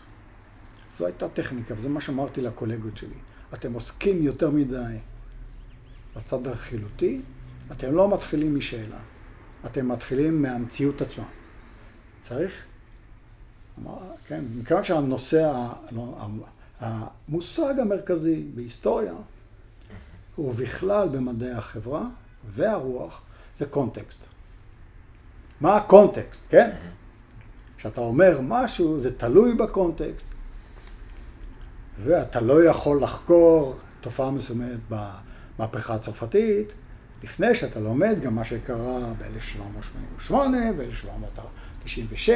[0.99, 3.15] זו הייתה טכניקה, וזה מה שאמרתי לקולגות שלי.
[3.55, 4.97] אתם עוסקים יותר מדי
[6.17, 7.21] בצד הרכילותי,
[7.73, 8.99] אתם לא מתחילים משאלה,
[9.67, 11.25] אתם מתחילים מהמציאות עצמה.
[12.23, 12.65] צריך,
[14.27, 16.17] כן, מכיוון שהנושא, לא,
[16.81, 19.15] המושג המרכזי בהיסטוריה,
[20.39, 22.09] ובכלל במדעי החברה
[22.51, 23.23] והרוח,
[23.59, 24.27] זה קונטקסט.
[25.61, 26.71] מה הקונטקסט, כן?
[27.77, 30.27] כשאתה אומר משהו, זה תלוי בקונטקסט,
[32.03, 36.69] ואתה לא יכול לחקור תופעה מסוימת במהפכה הצרפתית,
[37.23, 40.33] לפני שאתה לומד גם מה שקרה ב-1788
[40.77, 42.29] ב-1796,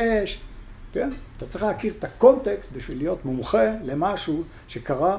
[0.93, 1.11] כן?
[1.37, 5.19] אתה צריך להכיר את הקונטקסט בשביל להיות מומחה למשהו שקרה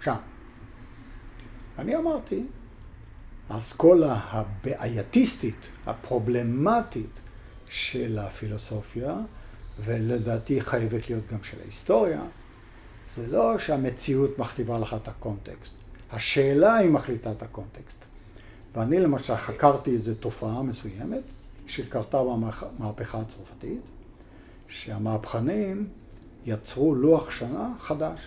[0.00, 0.14] שם.
[1.78, 2.46] אני אמרתי,
[3.48, 7.20] האסכולה הבעייתיסטית, הפרובלמטית
[7.68, 9.14] של הפילוסופיה,
[9.84, 12.22] ולדעתי חייבת להיות גם של ההיסטוריה,
[13.14, 15.74] זה לא שהמציאות מכתיבה לך את הקונטקסט,
[16.12, 18.04] השאלה היא מחליטה את הקונטקסט.
[18.74, 21.22] ואני למשל חקרתי איזו תופעה מסוימת
[21.66, 22.22] שקרתה
[22.78, 23.80] במהפכה הצרפתית,
[24.68, 25.88] שהמהפכנים
[26.46, 28.20] יצרו לוח שנה חדש,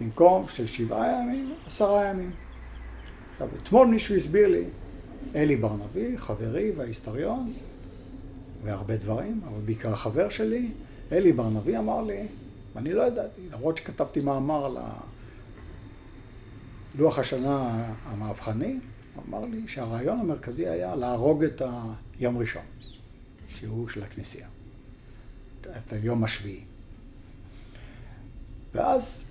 [0.00, 2.45] במקום של שבעה ימים, עשרה ימים.
[3.36, 4.64] עכשיו, אתמול מישהו הסביר לי,
[5.34, 7.52] אלי בר-נביא, חברי וההיסטוריון,
[8.64, 10.70] והרבה דברים, אבל בעיקר חבר שלי,
[11.12, 12.26] אלי בר-נביא אמר לי,
[12.74, 14.76] ואני לא ידעתי, למרות שכתבתי מאמר על
[16.98, 18.78] לוח השנה המהפכני,
[19.28, 21.62] אמר לי שהרעיון המרכזי היה להרוג את
[22.18, 22.62] היום ראשון,
[23.48, 24.48] שהוא של הכנסייה,
[25.60, 26.60] את היום השביעי.
[28.74, 29.22] ואז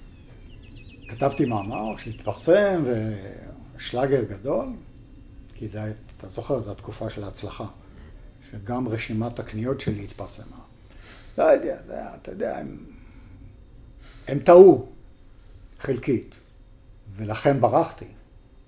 [1.07, 2.83] כתבתי מאמר שהתפרסם
[3.77, 4.67] ושלאגר גדול,
[5.53, 7.65] כי זה, אתה זוכר, זו התקופה של ההצלחה,
[8.51, 10.57] שגם רשימת הקניות שלי התפרסמה.
[11.37, 12.77] לא יודע, זה, אתה יודע, הם,
[14.27, 14.89] הם טעו
[15.79, 16.35] חלקית,
[17.15, 18.05] ולכן ברחתי.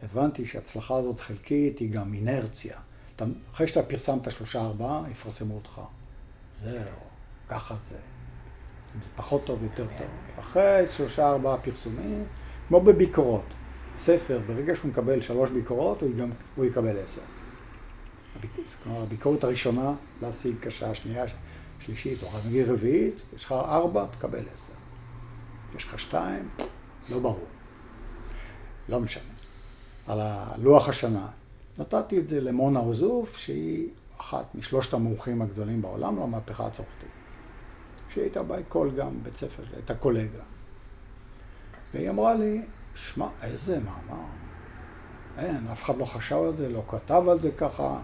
[0.03, 2.77] הבנתי שההצלחה הזאת חלקית היא גם אינרציה.
[3.15, 5.81] אתה, אחרי שאתה פרסמת שלושה ארבעה, יפרסמו אותך.
[6.65, 6.81] זהו,
[7.49, 7.97] ככה זה.
[8.95, 10.07] אם זה פחות טוב, יותר טוב.
[10.39, 12.25] אחרי שלושה ארבעה פרסומים,
[12.67, 13.53] כמו בביקורות.
[13.99, 17.21] ספר, ברגע שהוא מקבל שלוש ביקורות, הוא, גם, הוא יקבל עשר.
[18.83, 21.25] כלומר, הביקורת הראשונה להשיג קשה, שנייה,
[21.79, 24.73] שלישית, או נגיד רביעית, יש לך ארבע, תקבל עשר.
[25.77, 26.49] יש לך שתיים,
[27.11, 27.45] לא ברור.
[28.89, 29.23] לא משנה.
[30.07, 31.27] על הלוח השנה.
[31.79, 37.09] נתתי את זה למונה עוזוף, שהיא אחת משלושת המומחים הגדולים בעולם למהפכה הצרפתית.
[38.13, 40.43] שהיא הייתה באקול גם, בית ספר, הייתה קולגה.
[41.93, 42.61] והיא אמרה לי,
[42.97, 44.23] שמע, איזה מאמר.
[45.37, 47.99] אין, אף אחד לא חשב על זה, לא כתב על זה ככה,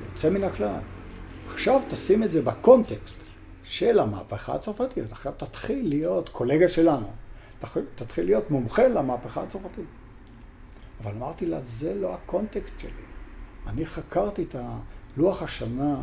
[0.00, 0.80] יוצא מן הכלל.
[1.46, 3.16] עכשיו תשים את זה בקונטקסט
[3.64, 5.12] של המהפכה הצרפתית.
[5.12, 7.12] עכשיו תתחיל להיות קולגה שלנו.
[7.94, 9.84] תתחיל להיות מומחה למהפכה הצרפתית.
[11.02, 12.90] אבל אמרתי לה, זה לא הקונטקסט שלי.
[13.66, 14.56] אני חקרתי את
[15.16, 15.96] לוח השנה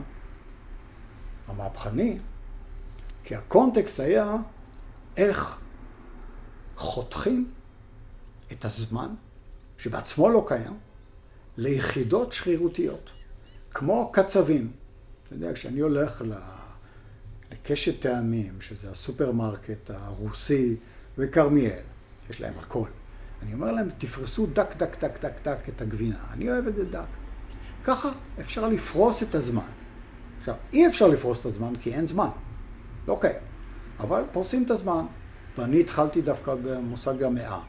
[1.48, 2.18] המהפכני,
[3.24, 4.36] כי הקונטקסט היה
[5.18, 5.62] איך
[6.78, 7.52] חותכים
[8.54, 9.10] את הזמן,
[9.78, 10.78] שבעצמו לא קיים,
[11.58, 13.10] ליחידות שרירותיות,
[13.74, 14.72] כמו קצבים.
[15.24, 16.24] אתה יודע, כשאני הולך
[17.52, 20.76] לקשת טעמים, שזה הסופרמרקט הרוסי
[21.18, 21.80] בכרמיאל,
[22.30, 22.88] יש להם הכל.
[23.44, 26.18] אני אומר להם, תפרסו דק, דק, דק, דק, דק את הגבינה.
[26.34, 27.06] אני אוהב את זה דק.
[27.84, 29.68] ככה אפשר לפרוס את הזמן.
[30.40, 32.30] עכשיו, אי אפשר לפרוס את הזמן כי אין זמן.
[33.08, 33.42] לא קיים.
[34.00, 35.06] אבל פורסים את הזמן.
[35.58, 37.60] ואני התחלתי דווקא במושג המאה.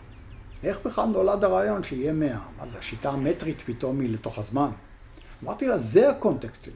[0.65, 2.39] איך בכלל נולד הרעיון שיהיה מאה?
[2.59, 4.71] מה זה, השיטה המטרית פתאום היא לתוך הזמן?
[5.45, 6.73] אמרתי לה, זה הקונטקסט שלי.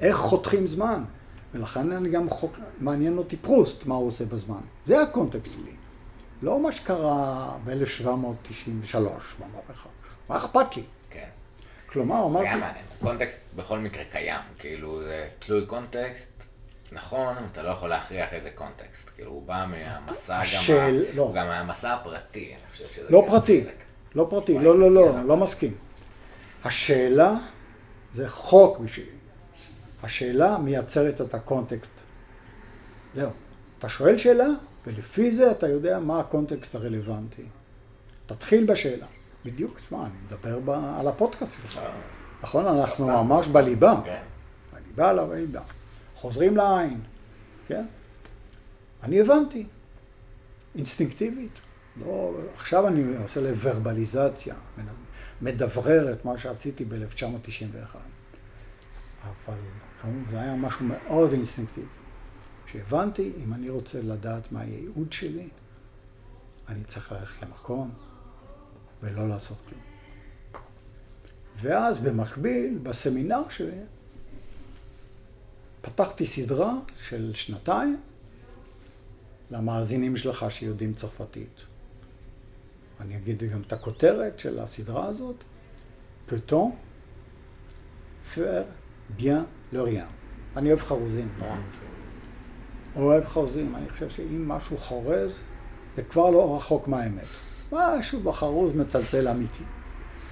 [0.00, 1.04] איך חותכים זמן?
[1.54, 2.58] ולכן אני גם חוק...
[2.80, 4.60] מעניין אותי פרוסט, מה הוא עושה בזמן.
[4.86, 5.72] זה הקונטקסט שלי.
[6.42, 9.88] לא מה שקרה ב-1793 במהפכה.
[10.28, 10.82] מה אכפת לי?
[11.10, 11.28] כן.
[11.86, 12.44] כלומר, אמרתי...
[12.44, 12.84] זה היה מעניין.
[13.00, 14.40] קונטקסט בכל מקרה קיים.
[14.58, 16.51] כאילו, זה תלוי קונטקסט.
[16.92, 19.10] נכון, אתה לא יכול להכריח איזה קונטקסט.
[19.14, 21.04] כאילו, הוא בא מהמסע השאל...
[21.10, 21.16] גם...
[21.16, 21.32] לא.
[21.34, 23.10] גם מהמסע הפרטי, אני חושב שזה...
[23.10, 23.64] לא פרטי.
[24.14, 24.58] לא פרטי.
[24.58, 25.74] לא, לא, לא, לא מסכים.
[26.64, 27.34] השאלה
[28.12, 29.10] זה חוק בשבילי.
[30.02, 31.92] השאלה מייצרת את הקונטקסט.
[33.14, 33.30] זהו.
[33.78, 34.48] אתה שואל שאלה,
[34.86, 37.42] ולפי זה אתה יודע מה הקונטקסט הרלוונטי.
[38.26, 39.06] תתחיל בשאלה.
[39.44, 40.70] בדיוק, תשמע, אני מדבר ב...
[40.70, 41.76] על הפודקאסט שלך.
[41.76, 41.90] אה.
[42.42, 42.66] נכון?
[42.66, 44.00] אנחנו ממש בליבה.
[44.04, 44.22] כן.
[44.74, 45.60] בליבה על הליבה.
[46.22, 47.00] חוזרים לעין,
[47.66, 47.84] כן?
[49.02, 49.66] אני הבנתי,
[50.74, 51.52] אינסטינקטיבית.
[52.00, 54.54] לא, עכשיו אני עושה לוורבליזציה,
[55.42, 57.96] מדברר את מה שעשיתי ב-1991.
[59.24, 59.56] אבל
[60.30, 61.86] זה היה משהו מאוד אינסטינקטיבי.
[62.66, 65.48] כשהבנתי, אם אני רוצה לדעת מה הייעוד שלי,
[66.68, 67.90] אני צריך ללכת למקום
[69.02, 69.82] ולא לעשות כלום.
[71.56, 73.78] ואז במקביל, בסמינר שלי,
[75.82, 76.74] פתחתי סדרה
[77.08, 78.00] של שנתיים
[79.50, 81.60] למאזינים שלך שיודעים צרפתית.
[83.00, 85.36] אני אגיד גם את הכותרת של הסדרה הזאת,
[86.26, 86.70] פלטון,
[88.34, 88.62] פר,
[89.16, 90.06] ביאן, לא ריאן.
[90.56, 91.56] אני אוהב חרוזים, נורא.
[92.96, 95.30] אוהב חרוזים, אני חושב שאם משהו חורז,
[95.96, 97.24] זה כבר לא רחוק מהאמת.
[97.72, 99.64] משהו בחרוז מצלצל אמיתי.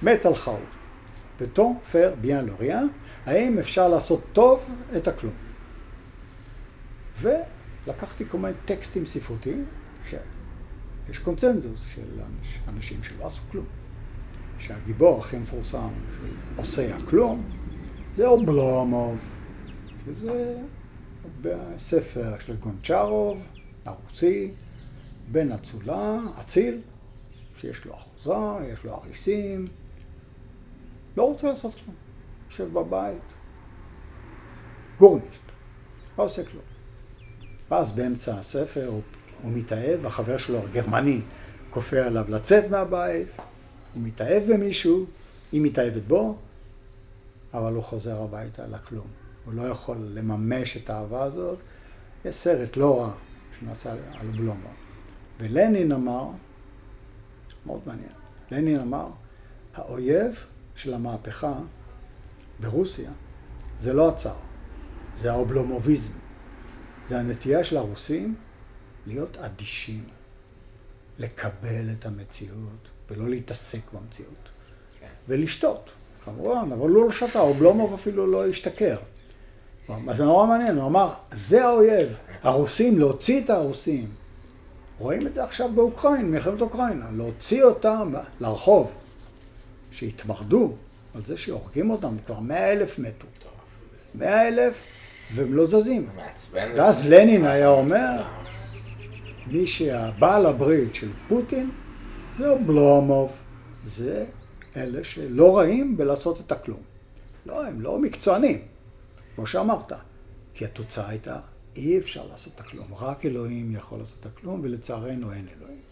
[0.03, 0.80] מת על חרוז.
[1.39, 2.81] וטום פר ביאן לוריה,
[3.25, 5.33] האם אפשר לעשות טוב את הכלום.
[7.21, 9.65] ולקחתי כל מיני טקסטים ספרותיים,
[10.09, 12.21] שיש קונצנזוס של
[12.67, 13.65] אנשים שלא עשו כלום.
[14.59, 17.43] שהגיבור הכי מפורסם של עושה הכלום,
[18.15, 19.17] זה אובלומוב,
[20.05, 20.55] שזה
[21.41, 23.45] בספר של גונצ'רוב,
[23.85, 24.51] הרוסי,
[25.31, 26.81] בן אצולה, אציל,
[27.57, 29.67] שיש לו אחוזה, יש לו אריסים,
[31.17, 31.95] לא רוצה לעשות כלום,
[32.49, 33.21] יושב בבית,
[34.97, 35.41] גורנישט,
[36.17, 36.63] לא עושה כלום.
[37.69, 39.01] ואז באמצע הספר הוא,
[39.43, 41.21] הוא מתאהב, החבר שלו הגרמני
[41.69, 43.27] כופה עליו לצאת מהבית,
[43.93, 45.05] הוא מתאהב במישהו,
[45.51, 46.35] היא מתאהבת בו,
[47.53, 49.07] אבל הוא חוזר הביתה לכלום.
[49.45, 51.57] הוא לא יכול לממש את האהבה הזאת.
[52.25, 53.11] יש סרט לא רע
[53.59, 54.69] שנעשה על בלומו.
[55.39, 56.27] ולנין אמר,
[57.65, 58.11] מאוד מעניין,
[58.51, 59.07] לנין אמר,
[59.75, 60.45] האויב
[60.75, 61.53] של המהפכה
[62.59, 63.11] ברוסיה
[63.81, 64.35] זה לא הצאר,
[65.21, 66.13] זה האובלומוביזם.
[67.09, 68.35] זה הנטייה של הרוסים
[69.07, 70.03] להיות אדישים,
[71.19, 74.49] לקבל את המציאות ולא להתעסק במציאות.
[74.99, 75.07] כן.
[75.27, 75.91] ולשתות,
[76.25, 78.97] כמובן, אבל לא לשתה, אובלומוב אפילו לא השתכר.
[80.09, 82.09] אז זה נורא מעניין, הוא אמר, זה האויב,
[82.43, 84.09] הרוסים, להוציא את הרוסים.
[84.99, 88.91] רואים את זה עכשיו באוקראינה, מלחמת אוקראינה, להוציא אותם לרחוב,
[89.91, 90.73] שהתמרדו
[91.15, 93.27] על זה שהורגים אותם, כבר מאה אלף מתו.
[94.15, 94.83] מאה אלף,
[95.35, 96.09] והם לא זזים.
[96.53, 98.23] ואז לנין היה אומר,
[99.47, 101.71] מי שהבעל הברית של פוטין
[102.37, 103.31] זה אובלומוב,
[103.85, 104.25] זה
[104.75, 106.81] אלה שלא רעים בלעשות את הכלום.
[107.45, 108.61] לא, הם לא מקצוענים.
[109.35, 109.93] כמו שאמרת,
[110.53, 111.39] כי התוצאה הייתה,
[111.75, 115.90] אי אפשר לעשות את הכלום, רק אלוהים יכול לעשות את הכלום, ולצערנו אין אלוהים.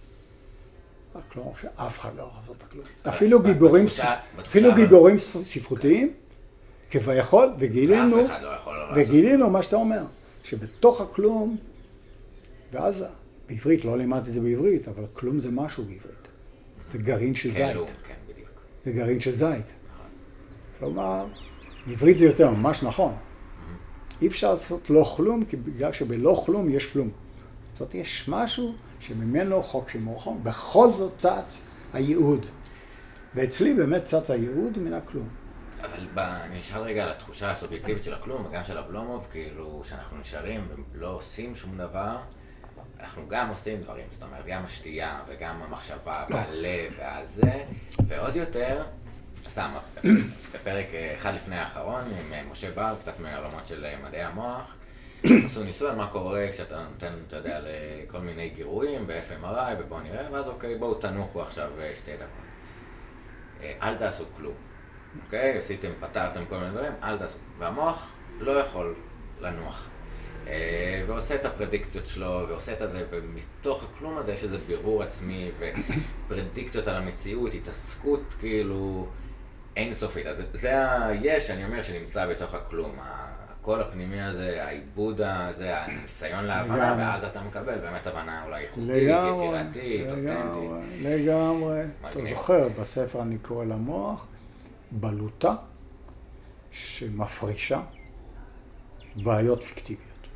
[1.29, 2.85] כלומר שאף אחד לא יכול לעשות את הכלום.
[3.07, 3.85] אפילו גיבורים,
[4.39, 6.13] אפילו גיבורים ספרותיים,
[6.91, 8.27] כביכול, וגילינו, לא
[8.95, 10.03] וגילינו מה שאתה אומר,
[10.43, 11.57] שבתוך הכלום,
[12.71, 13.05] ואז
[13.49, 16.27] בעברית, לא לימדתי את זה בעברית, אבל כלום זה משהו בעברית.
[16.91, 17.77] זה גרעין של זית.
[18.07, 18.13] כן,
[18.85, 19.65] זה גרעין של זית.
[20.79, 21.25] כלומר,
[21.87, 23.13] בעברית זה יותר ממש נכון.
[24.21, 27.09] אי אפשר לעשות לא כלום, כי בגלל שבלא כלום יש כלום.
[27.73, 31.61] זאת אומרת, יש משהו שממנו חוק של מורחון, בכל זאת צץ
[31.93, 32.45] הייעוד.
[33.35, 35.29] ואצלי באמת צץ הייעוד מן הכלום.
[35.81, 36.19] אבל ב...
[36.19, 41.07] אני אשאל רגע על התחושה הסובייקטיבית של הכלום, וגם של אבלומוב, כאילו, שאנחנו נשארים ולא
[41.07, 42.17] עושים שום דבר,
[42.99, 47.63] אנחנו גם עושים דברים, זאת אומרת, גם השתייה, וגם המחשבה, והלב, והזה,
[48.07, 48.83] ועוד יותר,
[49.47, 49.71] סתם,
[50.53, 54.75] בפרק אחד לפני האחרון, עם אה, משה בר, קצת מהעולמות של אה, מדעי המוח,
[55.23, 60.31] עשו ניסוי על מה קורה כשאתה נותן, אתה יודע, לכל מיני גירויים ב-FMRI, ובואו נראה,
[60.31, 62.49] ואז אוקיי, בואו תנוחו עכשיו אה, שתי דקות.
[63.81, 64.53] אל תעשו כלום,
[65.25, 65.57] אוקיי?
[65.57, 67.37] עשיתם, פתרתם כל מיני דברים, אל תעשו.
[67.57, 68.07] והמוח
[68.39, 68.95] לא יכול
[69.41, 69.89] לנוח.
[71.07, 75.51] ועושה את הפרדיקציות שלו, ועושה את זה, ומתוך הכלום הזה יש איזה בירור עצמי,
[76.27, 79.07] ופרדיקציות על המציאות, התעסקות כאילו
[79.77, 80.25] אינסופית.
[80.25, 82.99] אז זה היש, אני אומר, שנמצא בתוך הכלום.
[83.69, 90.11] הקול הפנימי הזה, העיבוד הזה, הניסיון להבנה, ואז אתה מקבל באמת הבנה אולי איכותית, יצירתית,
[90.11, 90.71] אותנטית.
[91.01, 91.81] לגמרי.
[92.11, 94.27] אתה זוכר, בספר אני קורא למוח,
[94.91, 95.55] בלוטה
[96.71, 97.81] שמפרישה
[99.15, 100.27] בעיות פיקטיביות.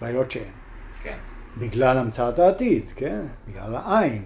[0.00, 0.52] בעיות שאין.
[1.02, 1.18] כן.
[1.58, 3.20] בגלל המצאת העתיד, כן?
[3.48, 4.24] בגלל העין.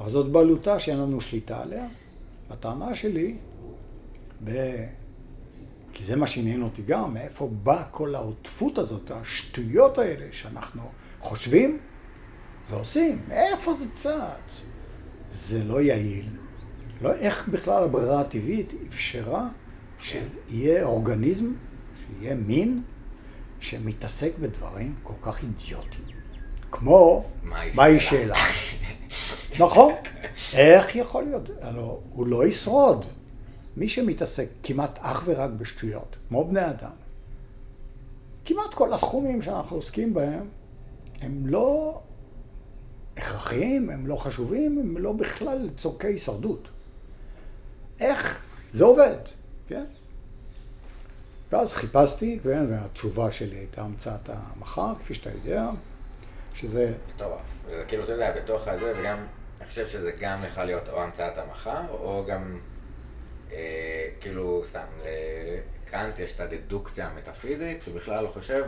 [0.00, 1.86] אבל זאת בלוטה שאין לנו שליטה עליה.
[2.50, 3.36] הטענה שלי,
[4.44, 4.50] ב...
[5.98, 10.82] כי זה מה שעניין אותי גם, מאיפה באה כל העוטפות הזאת, השטויות האלה שאנחנו
[11.20, 11.78] חושבים
[12.70, 14.62] ועושים, מאיפה זה צץ?
[15.48, 16.28] זה לא יעיל.
[17.02, 19.48] לא איך בכלל הברירה הטבעית אפשרה
[19.98, 21.52] שיהיה אורגניזם,
[21.96, 22.82] שיהיה מין,
[23.60, 26.04] שמתעסק בדברים כל כך אידיוטיים.
[26.70, 27.24] כמו,
[27.74, 28.34] מהי שאלה?
[29.60, 29.92] נכון.
[30.54, 31.50] איך יכול להיות?
[31.60, 33.06] הלוא הוא לא ישרוד.
[33.78, 36.90] מי שמתעסק כמעט אך ורק בשטויות, כמו בני אדם,
[38.44, 40.48] כמעט כל התחומים שאנחנו עוסקים בהם,
[41.20, 42.00] הם לא
[43.16, 46.68] הכרחיים, הם לא חשובים, הם לא בכלל צורכי הישרדות.
[48.00, 49.16] איך זה עובד,
[49.68, 49.84] כן?
[51.52, 55.70] ואז חיפשתי, כן, והתשובה שלי הייתה המצאת המחר, כפי שאתה יודע,
[56.54, 56.92] שזה...
[57.14, 57.40] מטורף.
[57.88, 59.18] כאילו, אתה יודע, בתוך הזה, וגם
[59.60, 62.58] אני חושב שזה גם יכול להיות או המצאת המחר, או גם,
[64.20, 64.86] כאילו, סתם,
[65.86, 68.64] לקאנט יש את הדדוקציה המטאפיזית, שבכלל לא חושב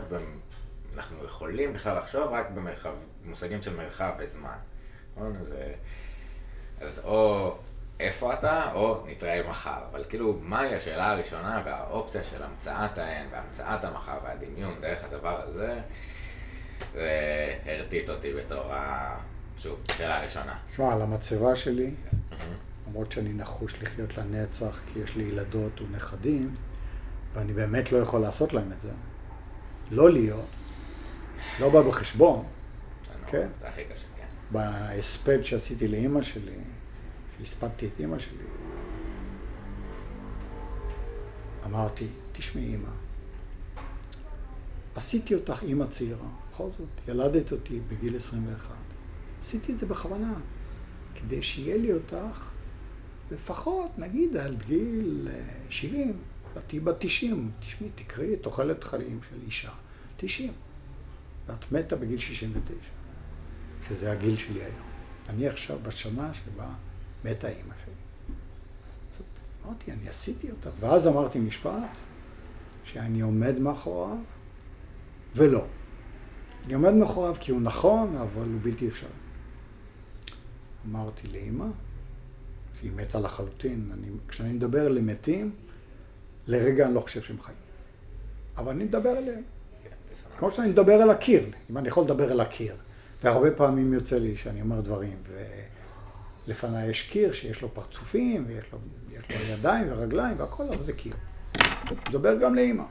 [0.95, 4.57] אנחנו יכולים בכלל לחשוב רק במרחב, במושגים של מרחב וזמן.
[5.15, 5.35] נכון?
[5.41, 5.53] אז,
[6.81, 7.55] אז או
[7.99, 9.79] איפה אתה, או נתראה מחר.
[9.91, 15.79] אבל כאילו, מהי השאלה הראשונה והאופציה של המצאת ההן והמצאת המחר והדמיון דרך הדבר הזה,
[16.93, 19.17] והרטיט אותי בתור ה...
[19.57, 20.57] שוב, שאלה ראשונה.
[20.69, 21.89] תשמע, על המצבה שלי,
[22.87, 26.55] למרות שאני נחוש לחיות לנצח, כי יש לי ילדות ונכדים,
[27.33, 28.89] ואני באמת לא יכול לעשות להם את זה.
[29.91, 30.45] לא להיות,
[31.59, 32.45] לא בא בחשבון,
[33.27, 33.47] כן?
[33.61, 34.25] זה הכי קשה, כן.
[34.51, 36.57] בהספד שעשיתי לאימא שלי,
[37.37, 38.43] שהספדתי את אימא שלי,
[41.65, 42.89] אמרתי, תשמעי אימא,
[44.95, 48.75] עשיתי אותך אימא צעירה, בכל זאת, ילדת אותי בגיל 21.
[49.41, 50.33] עשיתי את זה בכוונה,
[51.15, 52.50] כדי שיהיה לי אותך
[53.31, 55.27] לפחות, נגיד, על גיל
[55.69, 56.17] 70,
[56.53, 59.71] ואת תהיי בת 90, תשמעי, תקראי את תוחלת חיים של אישה,
[60.17, 60.53] 90,
[61.47, 62.75] ואת מתה בגיל 69,
[63.89, 64.87] שזה הגיל שלי היום.
[65.29, 66.69] אני עכשיו בשנה שבה
[67.25, 67.93] מתה אימא שלי.
[69.65, 70.69] אמרתי, אני עשיתי אותה.
[70.79, 71.97] ואז אמרתי משפט
[72.83, 74.17] שאני עומד מאחוריו,
[75.35, 75.65] ולא.
[76.65, 79.09] אני עומד מאחוריו כי הוא נכון, אבל הוא בלתי אפשרי.
[80.89, 81.65] אמרתי לאמא,
[82.81, 85.51] שהיא מתה לחלוטין, אני, כשאני מדבר למתים,
[86.47, 87.57] לרגע אני לא חושב שהם חיים.
[88.57, 89.41] אבל אני מדבר אליהם.
[89.83, 89.89] כן,
[90.37, 92.75] כמו שאני מדבר אל הקיר, אם אני יכול לדבר אל הקיר.
[93.23, 95.17] והרבה פעמים יוצא לי שאני אומר דברים,
[96.47, 98.79] ולפניי יש קיר שיש לו פרצופים, ויש לו,
[99.29, 101.13] לו ידיים ורגליים והכל, אבל זה קיר.
[102.09, 102.83] מדבר גם לאמא.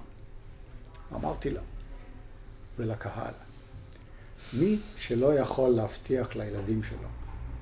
[1.14, 1.60] אמרתי לה,
[2.78, 3.34] ולקהל,
[4.58, 7.08] מי שלא יכול להבטיח לילדים שלו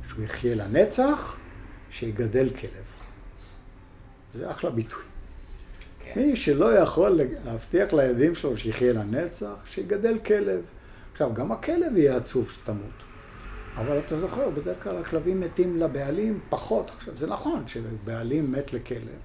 [0.08, 1.38] שהוא יחיה לנצח,
[1.90, 2.84] שיגדל כלב.
[4.34, 5.02] זה אחלה ביטוי.
[6.00, 6.20] כן.
[6.20, 10.60] מי שלא יכול להבטיח לילדים שלו שיחיה לנצח, שיגדל כלב.
[11.12, 13.08] עכשיו, גם הכלב יהיה עצוב שתמות.
[13.76, 16.90] אבל אתה זוכר, בדרך כלל הכלבים מתים לבעלים פחות.
[16.96, 19.18] עכשיו, זה נכון שבעלים מת לכלב,